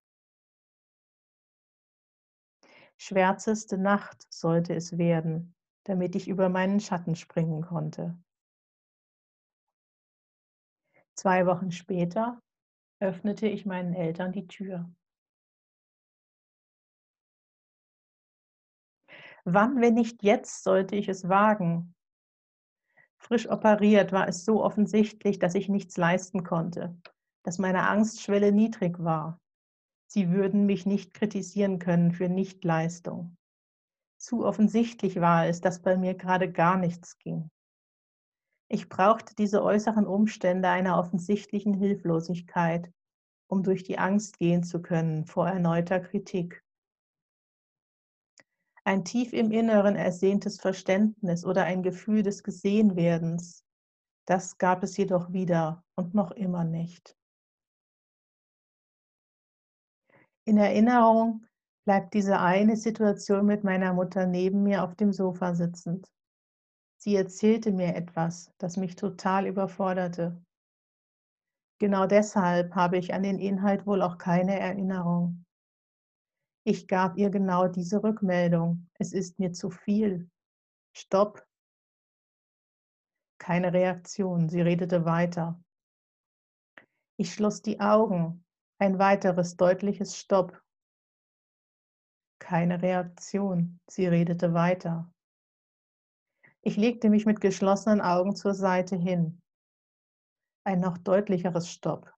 Schwärzeste 2.96 3.78
Nacht 3.78 4.32
sollte 4.32 4.74
es 4.74 4.96
werden, 4.96 5.56
damit 5.84 6.14
ich 6.14 6.28
über 6.28 6.48
meinen 6.48 6.78
Schatten 6.78 7.16
springen 7.16 7.62
konnte. 7.62 8.16
Zwei 11.16 11.46
Wochen 11.46 11.72
später 11.72 12.40
öffnete 13.00 13.48
ich 13.48 13.66
meinen 13.66 13.92
Eltern 13.92 14.30
die 14.30 14.46
Tür. 14.46 14.88
Wann, 19.44 19.80
wenn 19.80 19.94
nicht 19.94 20.22
jetzt, 20.22 20.62
sollte 20.62 20.96
ich 20.96 21.08
es 21.08 21.28
wagen? 21.28 21.94
Frisch 23.18 23.48
operiert 23.48 24.12
war 24.12 24.28
es 24.28 24.44
so 24.44 24.62
offensichtlich, 24.62 25.38
dass 25.38 25.54
ich 25.54 25.68
nichts 25.68 25.96
leisten 25.96 26.44
konnte, 26.44 26.96
dass 27.44 27.58
meine 27.58 27.88
Angstschwelle 27.88 28.52
niedrig 28.52 29.02
war. 29.02 29.40
Sie 30.06 30.30
würden 30.30 30.66
mich 30.66 30.86
nicht 30.86 31.14
kritisieren 31.14 31.78
können 31.78 32.12
für 32.12 32.28
Nichtleistung. 32.28 33.36
Zu 34.18 34.44
offensichtlich 34.44 35.20
war 35.20 35.46
es, 35.46 35.60
dass 35.60 35.82
bei 35.82 35.96
mir 35.96 36.14
gerade 36.14 36.50
gar 36.50 36.76
nichts 36.76 37.18
ging. 37.18 37.50
Ich 38.68 38.88
brauchte 38.88 39.34
diese 39.34 39.62
äußeren 39.62 40.06
Umstände 40.06 40.68
einer 40.68 40.98
offensichtlichen 40.98 41.74
Hilflosigkeit, 41.74 42.92
um 43.48 43.62
durch 43.62 43.82
die 43.82 43.98
Angst 43.98 44.38
gehen 44.38 44.62
zu 44.62 44.80
können 44.80 45.26
vor 45.26 45.48
erneuter 45.48 46.00
Kritik. 46.00 46.62
Ein 48.84 49.04
tief 49.04 49.32
im 49.32 49.52
Inneren 49.52 49.94
ersehntes 49.94 50.60
Verständnis 50.60 51.44
oder 51.44 51.64
ein 51.64 51.82
Gefühl 51.82 52.22
des 52.22 52.42
Gesehenwerdens, 52.42 53.64
das 54.26 54.58
gab 54.58 54.82
es 54.82 54.96
jedoch 54.96 55.32
wieder 55.32 55.84
und 55.94 56.14
noch 56.14 56.32
immer 56.32 56.64
nicht. 56.64 57.16
In 60.44 60.58
Erinnerung 60.58 61.46
bleibt 61.84 62.14
diese 62.14 62.40
eine 62.40 62.76
Situation 62.76 63.46
mit 63.46 63.62
meiner 63.62 63.92
Mutter 63.92 64.26
neben 64.26 64.64
mir 64.64 64.82
auf 64.82 64.96
dem 64.96 65.12
Sofa 65.12 65.54
sitzend. 65.54 66.08
Sie 66.98 67.14
erzählte 67.14 67.72
mir 67.72 67.94
etwas, 67.94 68.52
das 68.58 68.76
mich 68.76 68.96
total 68.96 69.46
überforderte. 69.46 70.40
Genau 71.78 72.06
deshalb 72.06 72.74
habe 72.74 72.96
ich 72.98 73.12
an 73.12 73.24
den 73.24 73.38
Inhalt 73.38 73.86
wohl 73.86 74.02
auch 74.02 74.18
keine 74.18 74.58
Erinnerung. 74.58 75.44
Ich 76.64 76.86
gab 76.86 77.18
ihr 77.18 77.30
genau 77.30 77.66
diese 77.66 78.02
Rückmeldung. 78.02 78.88
Es 78.94 79.12
ist 79.12 79.38
mir 79.38 79.52
zu 79.52 79.70
viel. 79.70 80.30
Stopp. 80.96 81.44
Keine 83.38 83.72
Reaktion. 83.72 84.48
Sie 84.48 84.60
redete 84.60 85.04
weiter. 85.04 85.60
Ich 87.16 87.34
schloss 87.34 87.62
die 87.62 87.80
Augen. 87.80 88.44
Ein 88.78 88.98
weiteres 88.98 89.56
deutliches 89.56 90.16
Stopp. 90.16 90.62
Keine 92.38 92.80
Reaktion. 92.80 93.80
Sie 93.88 94.06
redete 94.06 94.54
weiter. 94.54 95.12
Ich 96.62 96.76
legte 96.76 97.10
mich 97.10 97.26
mit 97.26 97.40
geschlossenen 97.40 98.00
Augen 98.00 98.36
zur 98.36 98.54
Seite 98.54 98.94
hin. 98.96 99.40
Ein 100.64 100.78
noch 100.78 100.98
deutlicheres 100.98 101.68
Stopp. 101.68 102.12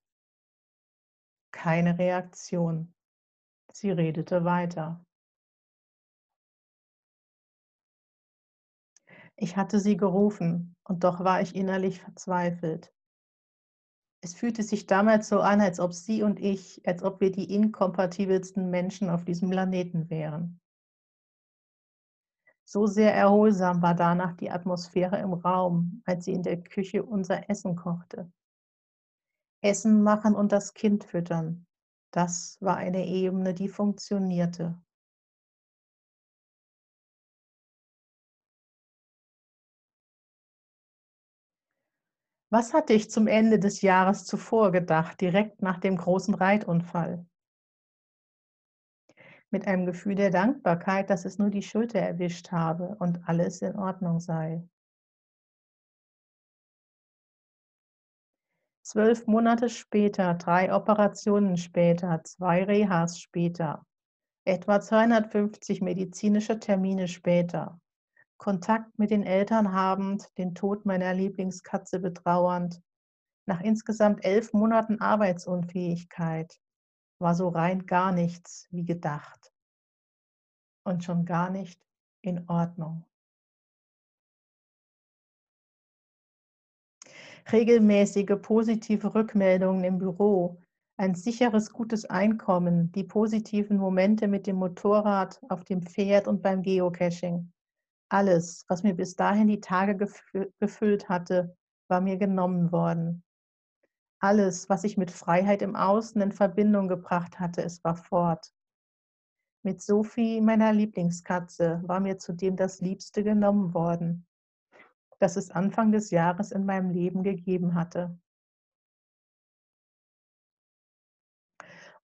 Keine 1.50 1.98
Reaktion. 1.98 2.93
Sie 3.76 3.90
redete 3.90 4.44
weiter. 4.44 5.04
Ich 9.34 9.56
hatte 9.56 9.80
sie 9.80 9.96
gerufen, 9.96 10.76
und 10.84 11.02
doch 11.02 11.24
war 11.24 11.40
ich 11.40 11.56
innerlich 11.56 12.00
verzweifelt. 12.00 12.94
Es 14.20 14.34
fühlte 14.34 14.62
sich 14.62 14.86
damals 14.86 15.28
so 15.28 15.40
an, 15.40 15.60
als 15.60 15.80
ob 15.80 15.92
sie 15.92 16.22
und 16.22 16.38
ich, 16.38 16.86
als 16.86 17.02
ob 17.02 17.20
wir 17.20 17.32
die 17.32 17.52
inkompatibelsten 17.52 18.70
Menschen 18.70 19.10
auf 19.10 19.24
diesem 19.24 19.50
Planeten 19.50 20.08
wären. 20.08 20.60
So 22.64 22.86
sehr 22.86 23.12
erholsam 23.12 23.82
war 23.82 23.96
danach 23.96 24.36
die 24.36 24.52
Atmosphäre 24.52 25.18
im 25.18 25.32
Raum, 25.32 26.00
als 26.06 26.26
sie 26.26 26.32
in 26.32 26.44
der 26.44 26.62
Küche 26.62 27.02
unser 27.02 27.50
Essen 27.50 27.74
kochte. 27.74 28.32
Essen 29.62 30.04
machen 30.04 30.36
und 30.36 30.52
das 30.52 30.74
Kind 30.74 31.02
füttern, 31.04 31.66
das 32.14 32.58
war 32.60 32.76
eine 32.76 33.06
Ebene, 33.06 33.54
die 33.54 33.68
funktionierte. 33.68 34.80
Was 42.50 42.72
hatte 42.72 42.92
ich 42.92 43.10
zum 43.10 43.26
Ende 43.26 43.58
des 43.58 43.82
Jahres 43.82 44.24
zuvor 44.26 44.70
gedacht, 44.70 45.20
direkt 45.20 45.60
nach 45.60 45.78
dem 45.80 45.96
großen 45.96 46.34
Reitunfall? 46.34 47.26
Mit 49.50 49.66
einem 49.66 49.84
Gefühl 49.84 50.14
der 50.14 50.30
Dankbarkeit, 50.30 51.10
dass 51.10 51.24
es 51.24 51.38
nur 51.38 51.50
die 51.50 51.62
Schulter 51.62 51.98
erwischt 51.98 52.52
habe 52.52 52.94
und 53.00 53.28
alles 53.28 53.60
in 53.60 53.74
Ordnung 53.76 54.20
sei. 54.20 54.62
Zwölf 58.94 59.26
Monate 59.26 59.70
später, 59.70 60.34
drei 60.34 60.72
Operationen 60.72 61.56
später, 61.56 62.22
zwei 62.22 62.62
Rehas 62.62 63.18
später, 63.18 63.84
etwa 64.44 64.80
250 64.80 65.80
medizinische 65.80 66.60
Termine 66.60 67.08
später, 67.08 67.80
Kontakt 68.36 68.96
mit 68.96 69.10
den 69.10 69.24
Eltern 69.24 69.72
habend, 69.72 70.28
den 70.38 70.54
Tod 70.54 70.86
meiner 70.86 71.12
Lieblingskatze 71.12 71.98
betrauernd, 71.98 72.80
nach 73.46 73.60
insgesamt 73.62 74.24
elf 74.24 74.52
Monaten 74.52 75.00
Arbeitsunfähigkeit, 75.00 76.56
war 77.18 77.34
so 77.34 77.48
rein 77.48 77.86
gar 77.86 78.12
nichts 78.12 78.68
wie 78.70 78.84
gedacht. 78.84 79.52
Und 80.84 81.02
schon 81.02 81.24
gar 81.24 81.50
nicht 81.50 81.84
in 82.20 82.48
Ordnung. 82.48 83.04
Regelmäßige 87.52 88.36
positive 88.40 89.14
Rückmeldungen 89.14 89.84
im 89.84 89.98
Büro, 89.98 90.60
ein 90.96 91.14
sicheres, 91.14 91.72
gutes 91.72 92.04
Einkommen, 92.04 92.92
die 92.92 93.04
positiven 93.04 93.78
Momente 93.78 94.28
mit 94.28 94.46
dem 94.46 94.56
Motorrad, 94.56 95.40
auf 95.48 95.64
dem 95.64 95.82
Pferd 95.82 96.28
und 96.28 96.40
beim 96.42 96.62
Geocaching. 96.62 97.52
Alles, 98.08 98.64
was 98.68 98.82
mir 98.82 98.94
bis 98.94 99.16
dahin 99.16 99.48
die 99.48 99.60
Tage 99.60 99.96
gefüllt 100.60 101.08
hatte, 101.08 101.56
war 101.88 102.00
mir 102.00 102.16
genommen 102.16 102.70
worden. 102.70 103.24
Alles, 104.20 104.68
was 104.68 104.84
ich 104.84 104.96
mit 104.96 105.10
Freiheit 105.10 105.62
im 105.62 105.74
Außen 105.74 106.20
in 106.20 106.32
Verbindung 106.32 106.88
gebracht 106.88 107.40
hatte, 107.40 107.62
es 107.62 107.82
war 107.82 107.96
fort. 107.96 108.52
Mit 109.62 109.82
Sophie, 109.82 110.40
meiner 110.40 110.72
Lieblingskatze, 110.72 111.82
war 111.84 112.00
mir 112.00 112.18
zudem 112.18 112.56
das 112.56 112.80
Liebste 112.80 113.24
genommen 113.24 113.74
worden 113.74 114.26
das 115.20 115.36
es 115.36 115.50
Anfang 115.50 115.92
des 115.92 116.10
Jahres 116.10 116.50
in 116.52 116.64
meinem 116.66 116.90
Leben 116.90 117.22
gegeben 117.22 117.74
hatte. 117.74 118.18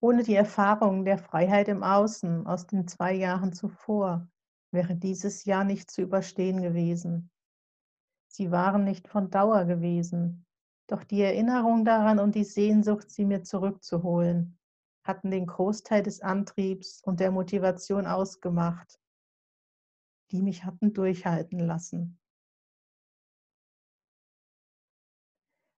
Ohne 0.00 0.22
die 0.22 0.34
Erfahrung 0.34 1.04
der 1.04 1.18
Freiheit 1.18 1.68
im 1.68 1.82
Außen 1.82 2.46
aus 2.46 2.66
den 2.66 2.88
zwei 2.88 3.12
Jahren 3.12 3.52
zuvor 3.52 4.28
wäre 4.72 4.96
dieses 4.96 5.44
Jahr 5.44 5.64
nicht 5.64 5.90
zu 5.90 6.02
überstehen 6.02 6.62
gewesen. 6.62 7.30
Sie 8.28 8.50
waren 8.50 8.84
nicht 8.84 9.08
von 9.08 9.30
Dauer 9.30 9.64
gewesen, 9.64 10.46
doch 10.86 11.04
die 11.04 11.20
Erinnerung 11.20 11.84
daran 11.84 12.18
und 12.18 12.34
die 12.34 12.44
Sehnsucht, 12.44 13.10
sie 13.10 13.24
mir 13.24 13.42
zurückzuholen, 13.42 14.58
hatten 15.04 15.30
den 15.30 15.46
Großteil 15.46 16.02
des 16.02 16.20
Antriebs 16.20 17.02
und 17.02 17.20
der 17.20 17.30
Motivation 17.30 18.06
ausgemacht, 18.06 19.00
die 20.30 20.42
mich 20.42 20.64
hatten 20.64 20.92
durchhalten 20.92 21.58
lassen. 21.58 22.19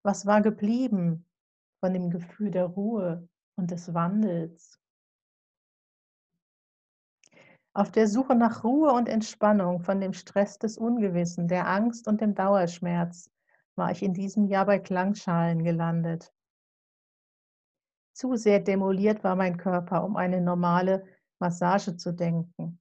Was 0.05 0.27
war 0.27 0.43
geblieben 0.43 1.27
von 1.81 1.93
dem 1.93 2.11
Gefühl 2.11 2.51
der 2.51 2.67
Ruhe 2.67 3.29
und 3.57 3.71
des 3.71 3.95
Wandels? 3.95 4.81
Auf 7.75 7.91
der 7.91 8.07
Suche 8.07 8.35
nach 8.35 8.65
Ruhe 8.65 8.93
und 8.93 9.09
Entspannung 9.09 9.81
von 9.81 10.01
dem 10.01 10.13
Stress 10.13 10.59
des 10.59 10.77
Ungewissen, 10.77 11.49
der 11.49 11.69
Angst 11.69 12.07
und 12.07 12.21
dem 12.21 12.35
Dauerschmerz 12.35 13.31
war 13.77 13.91
ich 13.91 14.03
in 14.03 14.13
diesem 14.13 14.47
Jahr 14.47 14.67
bei 14.67 14.79
Klangschalen 14.79 15.65
gelandet. 15.65 16.33
Zu 18.13 18.37
sehr 18.37 18.61
demoliert 18.61 19.25
war 19.25 19.37
mein 19.37 19.57
Körper, 19.57 20.05
um 20.05 20.17
eine 20.17 20.41
normale 20.41 21.07
Massage 21.39 21.97
zu 21.97 22.13
denken. 22.13 22.79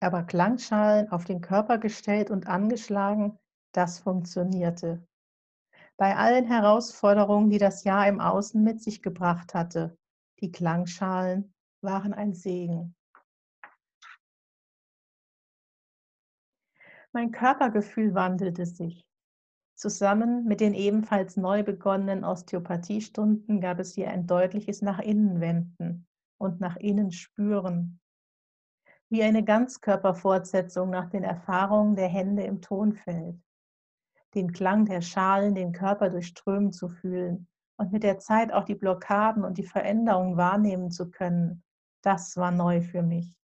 Aber 0.00 0.24
Klangschalen 0.24 1.10
auf 1.10 1.24
den 1.24 1.40
Körper 1.40 1.78
gestellt 1.78 2.30
und 2.30 2.48
angeschlagen, 2.48 3.38
das 3.72 4.00
funktionierte. 4.00 5.06
Bei 6.02 6.16
allen 6.16 6.46
Herausforderungen, 6.46 7.48
die 7.48 7.58
das 7.58 7.84
Jahr 7.84 8.08
im 8.08 8.18
Außen 8.18 8.60
mit 8.60 8.82
sich 8.82 9.02
gebracht 9.02 9.54
hatte, 9.54 9.96
die 10.40 10.50
Klangschalen 10.50 11.54
waren 11.80 12.12
ein 12.12 12.34
Segen. 12.34 12.96
Mein 17.12 17.30
Körpergefühl 17.30 18.16
wandelte 18.16 18.66
sich. 18.66 19.06
Zusammen 19.76 20.44
mit 20.44 20.60
den 20.60 20.74
ebenfalls 20.74 21.36
neu 21.36 21.62
begonnenen 21.62 22.24
Osteopathiestunden 22.24 23.60
gab 23.60 23.78
es 23.78 23.94
hier 23.94 24.10
ein 24.10 24.26
deutliches 24.26 24.82
Nach 24.82 24.98
innen 24.98 25.40
wenden 25.40 26.08
und 26.36 26.58
nach 26.58 26.74
innen 26.74 27.12
spüren. 27.12 28.00
Wie 29.08 29.22
eine 29.22 29.44
Ganzkörperfortsetzung 29.44 30.90
nach 30.90 31.10
den 31.10 31.22
Erfahrungen 31.22 31.94
der 31.94 32.08
Hände 32.08 32.42
im 32.42 32.60
Tonfeld. 32.60 33.40
Den 34.34 34.52
Klang 34.52 34.86
der 34.86 35.02
Schalen, 35.02 35.54
den 35.54 35.72
Körper 35.72 36.10
durchströmen 36.10 36.72
zu 36.72 36.88
fühlen 36.88 37.48
und 37.76 37.92
mit 37.92 38.02
der 38.02 38.18
Zeit 38.18 38.52
auch 38.52 38.64
die 38.64 38.74
Blockaden 38.74 39.44
und 39.44 39.58
die 39.58 39.64
Veränderungen 39.64 40.36
wahrnehmen 40.36 40.90
zu 40.90 41.10
können, 41.10 41.62
das 42.02 42.36
war 42.36 42.50
neu 42.50 42.80
für 42.80 43.02
mich. 43.02 43.36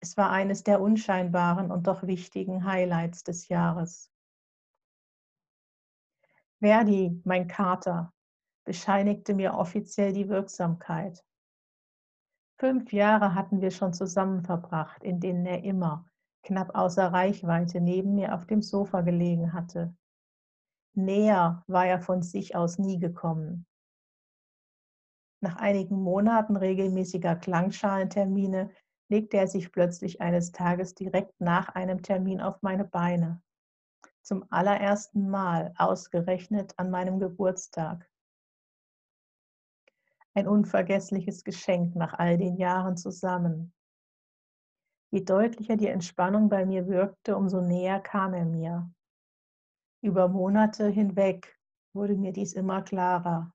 Es 0.00 0.16
war 0.16 0.30
eines 0.30 0.62
der 0.62 0.80
unscheinbaren 0.80 1.70
und 1.70 1.86
doch 1.86 2.06
wichtigen 2.06 2.64
Highlights 2.64 3.24
des 3.24 3.48
Jahres. 3.48 4.10
Verdi, 6.60 7.20
mein 7.24 7.48
Kater, 7.48 8.12
bescheinigte 8.64 9.34
mir 9.34 9.54
offiziell 9.54 10.12
die 10.12 10.28
Wirksamkeit. 10.28 11.24
Fünf 12.58 12.92
Jahre 12.92 13.34
hatten 13.34 13.60
wir 13.60 13.70
schon 13.70 13.92
zusammen 13.92 14.42
verbracht, 14.42 15.02
in 15.02 15.20
denen 15.20 15.44
er 15.44 15.62
immer, 15.62 16.08
knapp 16.46 16.74
außer 16.74 17.12
Reichweite, 17.12 17.80
neben 17.80 18.14
mir 18.14 18.34
auf 18.34 18.46
dem 18.46 18.62
Sofa 18.62 19.02
gelegen 19.02 19.52
hatte. 19.52 19.94
Näher 20.94 21.62
war 21.66 21.86
er 21.86 22.00
von 22.00 22.22
sich 22.22 22.56
aus 22.56 22.78
nie 22.78 22.98
gekommen. 22.98 23.66
Nach 25.42 25.56
einigen 25.56 26.00
Monaten 26.00 26.56
regelmäßiger 26.56 27.36
Klangschalentermine 27.36 28.70
legte 29.08 29.36
er 29.36 29.46
sich 29.46 29.70
plötzlich 29.70 30.20
eines 30.20 30.52
Tages 30.52 30.94
direkt 30.94 31.38
nach 31.40 31.68
einem 31.68 32.02
Termin 32.02 32.40
auf 32.40 32.62
meine 32.62 32.84
Beine. 32.84 33.42
Zum 34.22 34.44
allerersten 34.50 35.28
Mal 35.28 35.72
ausgerechnet 35.76 36.72
an 36.78 36.90
meinem 36.90 37.20
Geburtstag. 37.20 38.10
Ein 40.34 40.48
unvergessliches 40.48 41.44
Geschenk 41.44 41.94
nach 41.94 42.14
all 42.14 42.38
den 42.38 42.56
Jahren 42.56 42.96
zusammen. 42.96 43.72
Je 45.16 45.24
deutlicher 45.24 45.78
die 45.78 45.86
Entspannung 45.86 46.50
bei 46.50 46.66
mir 46.66 46.88
wirkte, 46.88 47.38
umso 47.38 47.62
näher 47.62 48.00
kam 48.00 48.34
er 48.34 48.44
mir. 48.44 48.92
Über 50.02 50.28
Monate 50.28 50.88
hinweg 50.88 51.58
wurde 51.94 52.16
mir 52.16 52.34
dies 52.34 52.52
immer 52.52 52.82
klarer. 52.82 53.50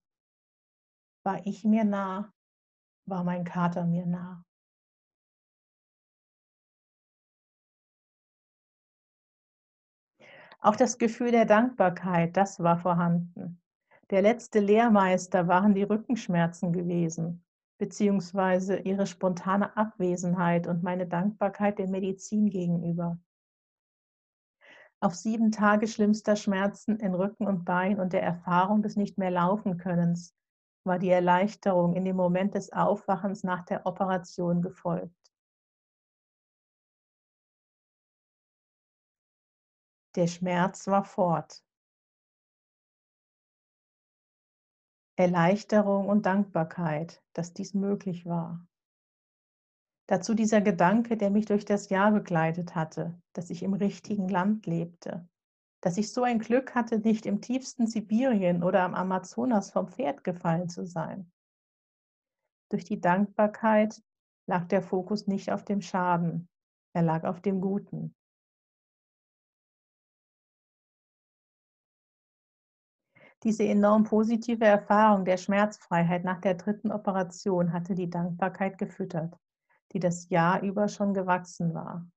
War 1.24 1.46
ich 1.46 1.64
mir 1.64 1.84
nah, 1.84 2.34
war 3.08 3.24
mein 3.24 3.44
Kater 3.44 3.86
mir 3.86 4.08
nah. 4.08 4.44
Auch 10.62 10.76
das 10.76 10.98
Gefühl 10.98 11.30
der 11.30 11.46
Dankbarkeit, 11.46 12.36
das 12.38 12.60
war 12.60 12.80
vorhanden. 12.80 13.62
Der 14.10 14.24
letzte 14.24 14.60
Lehrmeister 14.60 15.48
waren 15.48 15.76
die 15.76 15.84
Rückenschmerzen 15.84 16.74
gewesen, 16.74 17.46
beziehungsweise 17.82 18.78
ihre 18.78 19.08
spontane 19.08 19.76
Abwesenheit 19.76 20.68
und 20.68 20.84
meine 20.84 21.08
Dankbarkeit 21.08 21.80
der 21.80 21.88
Medizin 21.88 22.52
gegenüber. 22.52 23.18
Auf 25.00 25.16
sieben 25.16 25.52
Tage 25.52 25.88
schlimmster 25.88 26.36
Schmerzen 26.36 26.98
in 26.98 27.16
Rücken 27.16 27.48
und 27.48 27.66
Bein 27.66 28.00
und 28.00 28.14
der 28.14 28.22
Erfahrung 28.22 28.84
des 28.84 28.98
nicht 28.98 29.18
mehr 29.18 29.32
laufen 29.32 29.80
Könnens 29.80 30.36
war 30.84 31.00
die 31.00 31.10
Erleichterung 31.10 31.96
in 31.96 32.06
dem 32.06 32.18
Moment 32.18 32.54
des 32.54 32.72
Aufwachens 32.72 33.44
nach 33.44 33.66
der 33.66 33.88
Operation 33.88 34.62
gefolgt. 34.62 35.34
Der 40.14 40.28
Schmerz 40.28 40.86
war 40.86 41.04
fort. 41.04 41.64
Erleichterung 45.22 46.10
und 46.10 46.26
Dankbarkeit, 46.26 47.22
dass 47.34 47.54
dies 47.54 47.74
möglich 47.74 48.26
war. 48.26 48.66
Dazu 50.08 50.34
dieser 50.34 50.62
Gedanke, 50.62 51.16
der 51.16 51.30
mich 51.30 51.46
durch 51.46 51.64
das 51.64 51.90
Jahr 51.90 52.12
begleitet 52.12 52.76
hatte, 52.76 53.18
dass 53.34 53.50
ich 53.50 53.64
im 53.64 53.74
richtigen 53.74 54.28
Land 54.28 54.66
lebte, 54.66 55.30
dass 55.82 55.98
ich 55.98 56.12
so 56.12 56.24
ein 56.24 56.40
Glück 56.40 56.76
hatte, 56.76 57.00
nicht 57.00 57.26
im 57.26 57.40
tiefsten 57.40 57.88
Sibirien 57.88 58.64
oder 58.64 58.82
am 58.82 58.94
Amazonas 58.94 59.72
vom 59.72 59.88
Pferd 59.88 60.24
gefallen 60.24 60.70
zu 60.70 60.86
sein. 60.86 61.32
Durch 62.70 62.84
die 62.84 63.00
Dankbarkeit 63.00 64.02
lag 64.48 64.66
der 64.66 64.82
Fokus 64.82 65.28
nicht 65.28 65.52
auf 65.52 65.64
dem 65.64 65.82
Schaden, 65.82 66.50
er 66.94 67.04
lag 67.04 67.24
auf 67.24 67.42
dem 67.42 67.62
Guten. 67.62 68.16
Diese 73.44 73.64
enorm 73.64 74.04
positive 74.04 74.66
Erfahrung 74.66 75.26
der 75.26 75.38
Schmerzfreiheit 75.38 76.24
nach 76.24 76.42
der 76.42 76.54
dritten 76.54 76.92
Operation 76.92 77.74
hatte 77.74 77.96
die 77.96 78.10
Dankbarkeit 78.10 78.78
gefüttert, 78.78 79.36
die 79.94 80.00
das 80.00 80.30
Jahr 80.30 80.62
über 80.62 80.88
schon 80.88 81.16
gewachsen 81.16 81.74
war. 81.74 82.08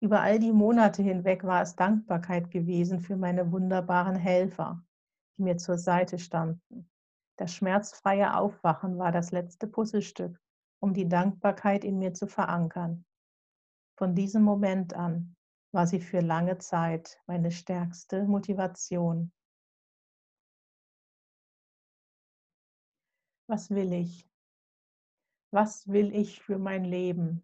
Über 0.00 0.20
all 0.20 0.38
die 0.38 0.52
Monate 0.52 1.02
hinweg 1.02 1.44
war 1.44 1.62
es 1.62 1.76
Dankbarkeit 1.76 2.50
gewesen 2.50 3.00
für 3.00 3.16
meine 3.16 3.52
wunderbaren 3.52 4.16
Helfer, 4.16 4.82
die 5.36 5.42
mir 5.42 5.56
zur 5.56 5.78
Seite 5.78 6.18
standen. 6.18 6.90
Das 7.36 7.54
schmerzfreie 7.54 8.36
Aufwachen 8.36 8.98
war 8.98 9.12
das 9.12 9.30
letzte 9.30 9.66
Puzzlestück, 9.66 10.38
um 10.78 10.92
die 10.92 11.08
Dankbarkeit 11.08 11.84
in 11.84 11.98
mir 11.98 12.12
zu 12.12 12.26
verankern. 12.26 13.06
Von 13.96 14.14
diesem 14.14 14.42
Moment 14.42 14.94
an 14.94 15.36
war 15.72 15.86
sie 15.86 16.00
für 16.00 16.20
lange 16.20 16.58
Zeit 16.58 17.18
meine 17.26 17.50
stärkste 17.50 18.24
Motivation. 18.24 19.32
Was 23.50 23.68
will 23.68 23.92
ich? 23.92 24.30
Was 25.52 25.88
will 25.88 26.14
ich 26.14 26.40
für 26.40 26.56
mein 26.56 26.84
Leben? 26.84 27.42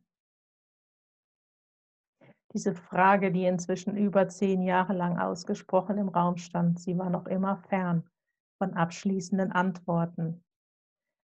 Diese 2.53 2.77
Frage, 2.77 3.33
die 3.33 3.45
inzwischen 3.45 3.97
über 3.97 4.29
zehn 4.29 4.63
Jahre 4.63 4.93
lang 4.93 5.19
ausgesprochen 5.19 5.99
im 5.99 6.09
Raum 6.09 6.37
stand, 6.37 6.79
sie 6.79 6.97
war 6.97 7.11
noch 7.11 7.27
immer 7.27 7.57
fern 7.57 8.09
von 8.59 8.75
abschließenden 8.75 9.51
Antworten. 9.51 10.45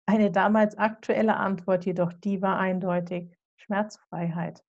Eine 0.06 0.32
damals 0.32 0.76
aktuelle 0.76 1.36
Antwort 1.36 1.86
jedoch, 1.86 2.12
die 2.12 2.42
war 2.42 2.58
eindeutig 2.58 3.32
Schmerzfreiheit. 3.54 4.64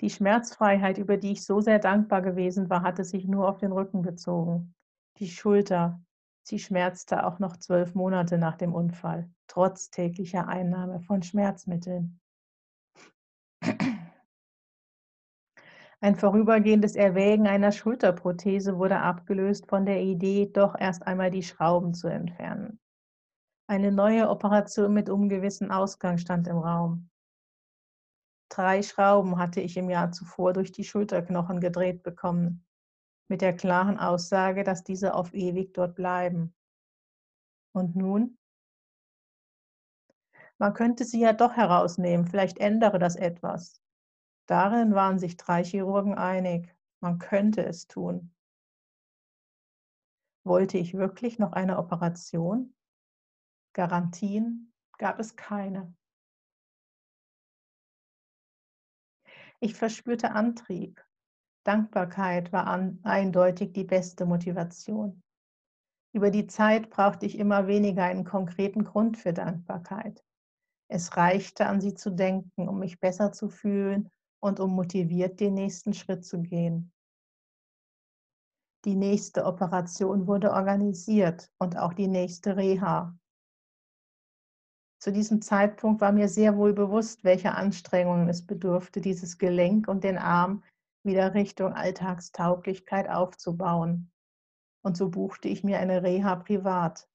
Die 0.00 0.10
Schmerzfreiheit, 0.10 0.98
über 0.98 1.18
die 1.18 1.30
ich 1.30 1.44
so 1.44 1.60
sehr 1.60 1.78
dankbar 1.78 2.22
gewesen 2.22 2.68
war, 2.68 2.82
hatte 2.82 3.04
sich 3.04 3.28
nur 3.28 3.48
auf 3.48 3.58
den 3.58 3.70
Rücken 3.70 4.02
bezogen. 4.02 4.74
Die 5.18 5.28
Schulter, 5.28 6.02
Sie 6.48 6.58
schmerzte 6.58 7.26
auch 7.26 7.38
noch 7.40 7.58
zwölf 7.58 7.94
Monate 7.94 8.38
nach 8.38 8.56
dem 8.56 8.72
Unfall, 8.74 9.28
trotz 9.48 9.90
täglicher 9.90 10.48
Einnahme 10.48 10.98
von 11.00 11.22
Schmerzmitteln. 11.22 12.18
Ein 16.00 16.16
vorübergehendes 16.16 16.96
Erwägen 16.96 17.46
einer 17.46 17.70
Schulterprothese 17.70 18.78
wurde 18.78 18.98
abgelöst 18.98 19.68
von 19.68 19.84
der 19.84 20.00
Idee, 20.00 20.50
doch 20.50 20.74
erst 20.78 21.06
einmal 21.06 21.30
die 21.30 21.42
Schrauben 21.42 21.92
zu 21.92 22.08
entfernen. 22.08 22.80
Eine 23.66 23.92
neue 23.92 24.30
Operation 24.30 24.94
mit 24.94 25.10
ungewissen 25.10 25.70
Ausgang 25.70 26.16
stand 26.16 26.48
im 26.48 26.56
Raum. 26.56 27.10
Drei 28.48 28.80
Schrauben 28.80 29.36
hatte 29.36 29.60
ich 29.60 29.76
im 29.76 29.90
Jahr 29.90 30.12
zuvor 30.12 30.54
durch 30.54 30.72
die 30.72 30.84
Schulterknochen 30.84 31.60
gedreht 31.60 32.02
bekommen 32.02 32.64
mit 33.28 33.42
der 33.42 33.54
klaren 33.54 33.98
Aussage, 33.98 34.64
dass 34.64 34.84
diese 34.84 35.14
auf 35.14 35.34
ewig 35.34 35.74
dort 35.74 35.94
bleiben. 35.94 36.54
Und 37.72 37.94
nun? 37.94 38.38
Man 40.58 40.74
könnte 40.74 41.04
sie 41.04 41.20
ja 41.20 41.32
doch 41.32 41.52
herausnehmen, 41.52 42.26
vielleicht 42.26 42.58
ändere 42.58 42.98
das 42.98 43.14
etwas. 43.14 43.80
Darin 44.46 44.94
waren 44.94 45.18
sich 45.18 45.36
drei 45.36 45.62
Chirurgen 45.62 46.14
einig, 46.14 46.74
man 47.00 47.18
könnte 47.18 47.64
es 47.64 47.86
tun. 47.86 48.34
Wollte 50.44 50.78
ich 50.78 50.94
wirklich 50.94 51.38
noch 51.38 51.52
eine 51.52 51.78
Operation? 51.78 52.74
Garantien 53.74 54.72
gab 54.96 55.20
es 55.20 55.36
keine. 55.36 55.94
Ich 59.60 59.74
verspürte 59.74 60.32
Antrieb. 60.32 61.04
Dankbarkeit 61.68 62.50
war 62.50 62.66
an, 62.66 62.98
eindeutig 63.02 63.74
die 63.74 63.84
beste 63.84 64.24
Motivation. 64.24 65.22
Über 66.14 66.30
die 66.30 66.46
Zeit 66.46 66.88
brauchte 66.88 67.26
ich 67.26 67.38
immer 67.38 67.66
weniger 67.66 68.04
einen 68.04 68.24
konkreten 68.24 68.84
Grund 68.84 69.18
für 69.18 69.34
Dankbarkeit. 69.34 70.24
Es 70.90 71.18
reichte, 71.18 71.66
an 71.66 71.82
sie 71.82 71.92
zu 71.92 72.08
denken, 72.08 72.70
um 72.70 72.78
mich 72.78 72.98
besser 73.00 73.32
zu 73.32 73.50
fühlen 73.50 74.08
und 74.40 74.60
um 74.60 74.70
motiviert 74.74 75.40
den 75.40 75.52
nächsten 75.52 75.92
Schritt 75.92 76.24
zu 76.24 76.40
gehen. 76.40 76.90
Die 78.86 78.94
nächste 78.94 79.44
Operation 79.44 80.26
wurde 80.26 80.52
organisiert 80.52 81.50
und 81.58 81.76
auch 81.76 81.92
die 81.92 82.08
nächste 82.08 82.56
Reha. 82.56 83.14
Zu 85.02 85.12
diesem 85.12 85.42
Zeitpunkt 85.42 86.00
war 86.00 86.12
mir 86.12 86.28
sehr 86.28 86.56
wohl 86.56 86.72
bewusst, 86.72 87.24
welche 87.24 87.52
Anstrengungen 87.52 88.30
es 88.30 88.46
bedurfte, 88.46 89.02
dieses 89.02 89.36
Gelenk 89.36 89.86
und 89.86 90.02
den 90.02 90.16
Arm 90.16 90.62
wieder 91.02 91.34
Richtung 91.34 91.72
Alltagstauglichkeit 91.72 93.08
aufzubauen. 93.08 94.10
Und 94.82 94.96
so 94.96 95.08
buchte 95.10 95.48
ich 95.48 95.64
mir 95.64 95.78
eine 95.78 96.02
Reha 96.02 96.36
privat. 96.36 97.08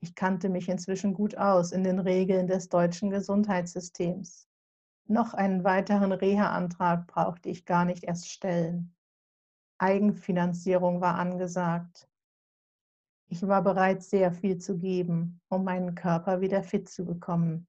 Ich 0.00 0.14
kannte 0.14 0.48
mich 0.48 0.68
inzwischen 0.68 1.14
gut 1.14 1.36
aus 1.36 1.72
in 1.72 1.84
den 1.84 1.98
Regeln 1.98 2.46
des 2.46 2.68
deutschen 2.68 3.10
Gesundheitssystems. 3.10 4.48
Noch 5.06 5.34
einen 5.34 5.64
weiteren 5.64 6.12
Reha-Antrag 6.12 7.06
brauchte 7.06 7.48
ich 7.48 7.64
gar 7.64 7.84
nicht 7.84 8.04
erst 8.04 8.30
stellen. 8.30 8.94
Eigenfinanzierung 9.78 11.00
war 11.00 11.16
angesagt. 11.16 12.08
Ich 13.28 13.46
war 13.46 13.62
bereit, 13.62 14.02
sehr 14.02 14.32
viel 14.32 14.58
zu 14.58 14.78
geben, 14.78 15.40
um 15.48 15.64
meinen 15.64 15.94
Körper 15.94 16.40
wieder 16.40 16.62
fit 16.62 16.88
zu 16.88 17.04
bekommen. 17.04 17.66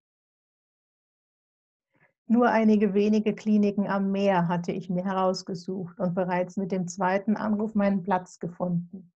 Nur 2.27 2.49
einige 2.49 2.93
wenige 2.95 3.35
Kliniken 3.35 3.87
am 3.87 4.11
Meer 4.11 4.47
hatte 4.47 4.71
ich 4.71 4.89
mir 4.89 5.05
herausgesucht 5.05 5.99
und 5.99 6.15
bereits 6.15 6.57
mit 6.57 6.71
dem 6.71 6.87
zweiten 6.87 7.37
Anruf 7.37 7.75
meinen 7.75 8.01
Platz 8.01 8.39
gefunden. 8.39 9.11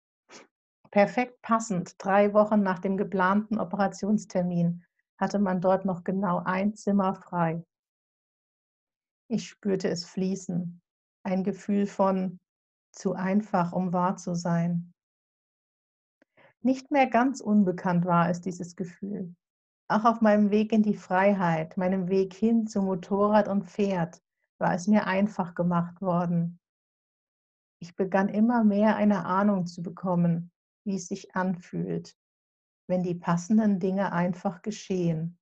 Perfekt 0.91 1.41
passend, 1.41 1.95
drei 1.99 2.33
Wochen 2.33 2.61
nach 2.61 2.79
dem 2.79 2.97
geplanten 2.97 3.59
Operationstermin, 3.59 4.83
hatte 5.17 5.39
man 5.39 5.61
dort 5.61 5.85
noch 5.85 6.03
genau 6.03 6.41
ein 6.43 6.75
Zimmer 6.75 7.15
frei. 7.15 7.63
Ich 9.29 9.47
spürte 9.47 9.89
es 9.89 10.05
fließen, 10.05 10.81
ein 11.23 11.43
Gefühl 11.43 11.87
von 11.87 12.39
zu 12.91 13.13
einfach, 13.13 13.73
um 13.73 13.93
wahr 13.93 14.17
zu 14.17 14.35
sein. 14.35 14.93
Nicht 16.61 16.91
mehr 16.91 17.07
ganz 17.07 17.39
unbekannt 17.39 18.05
war 18.05 18.29
es, 18.29 18.41
dieses 18.41 18.75
Gefühl. 18.75 19.33
Auch 19.89 20.03
auf 20.03 20.21
meinem 20.21 20.51
Weg 20.51 20.73
in 20.73 20.83
die 20.83 20.95
Freiheit, 20.95 21.77
meinem 21.77 22.09
Weg 22.09 22.33
hin 22.33 22.67
zu 22.67 22.81
Motorrad 22.81 23.47
und 23.47 23.63
Pferd, 23.63 24.21
war 24.59 24.73
es 24.73 24.87
mir 24.87 25.07
einfach 25.07 25.55
gemacht 25.55 26.01
worden. 26.01 26.59
Ich 27.79 27.95
begann 27.95 28.27
immer 28.27 28.63
mehr 28.63 28.95
eine 28.95 29.25
Ahnung 29.25 29.65
zu 29.65 29.83
bekommen, 29.83 30.51
wie 30.85 30.95
es 30.95 31.07
sich 31.07 31.35
anfühlt, 31.35 32.17
wenn 32.87 33.03
die 33.03 33.15
passenden 33.15 33.79
Dinge 33.79 34.11
einfach 34.11 34.61
geschehen, 34.61 35.37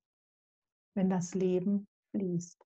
wenn 0.94 1.08
das 1.08 1.34
Leben 1.34 1.86
fließt. 2.10 2.65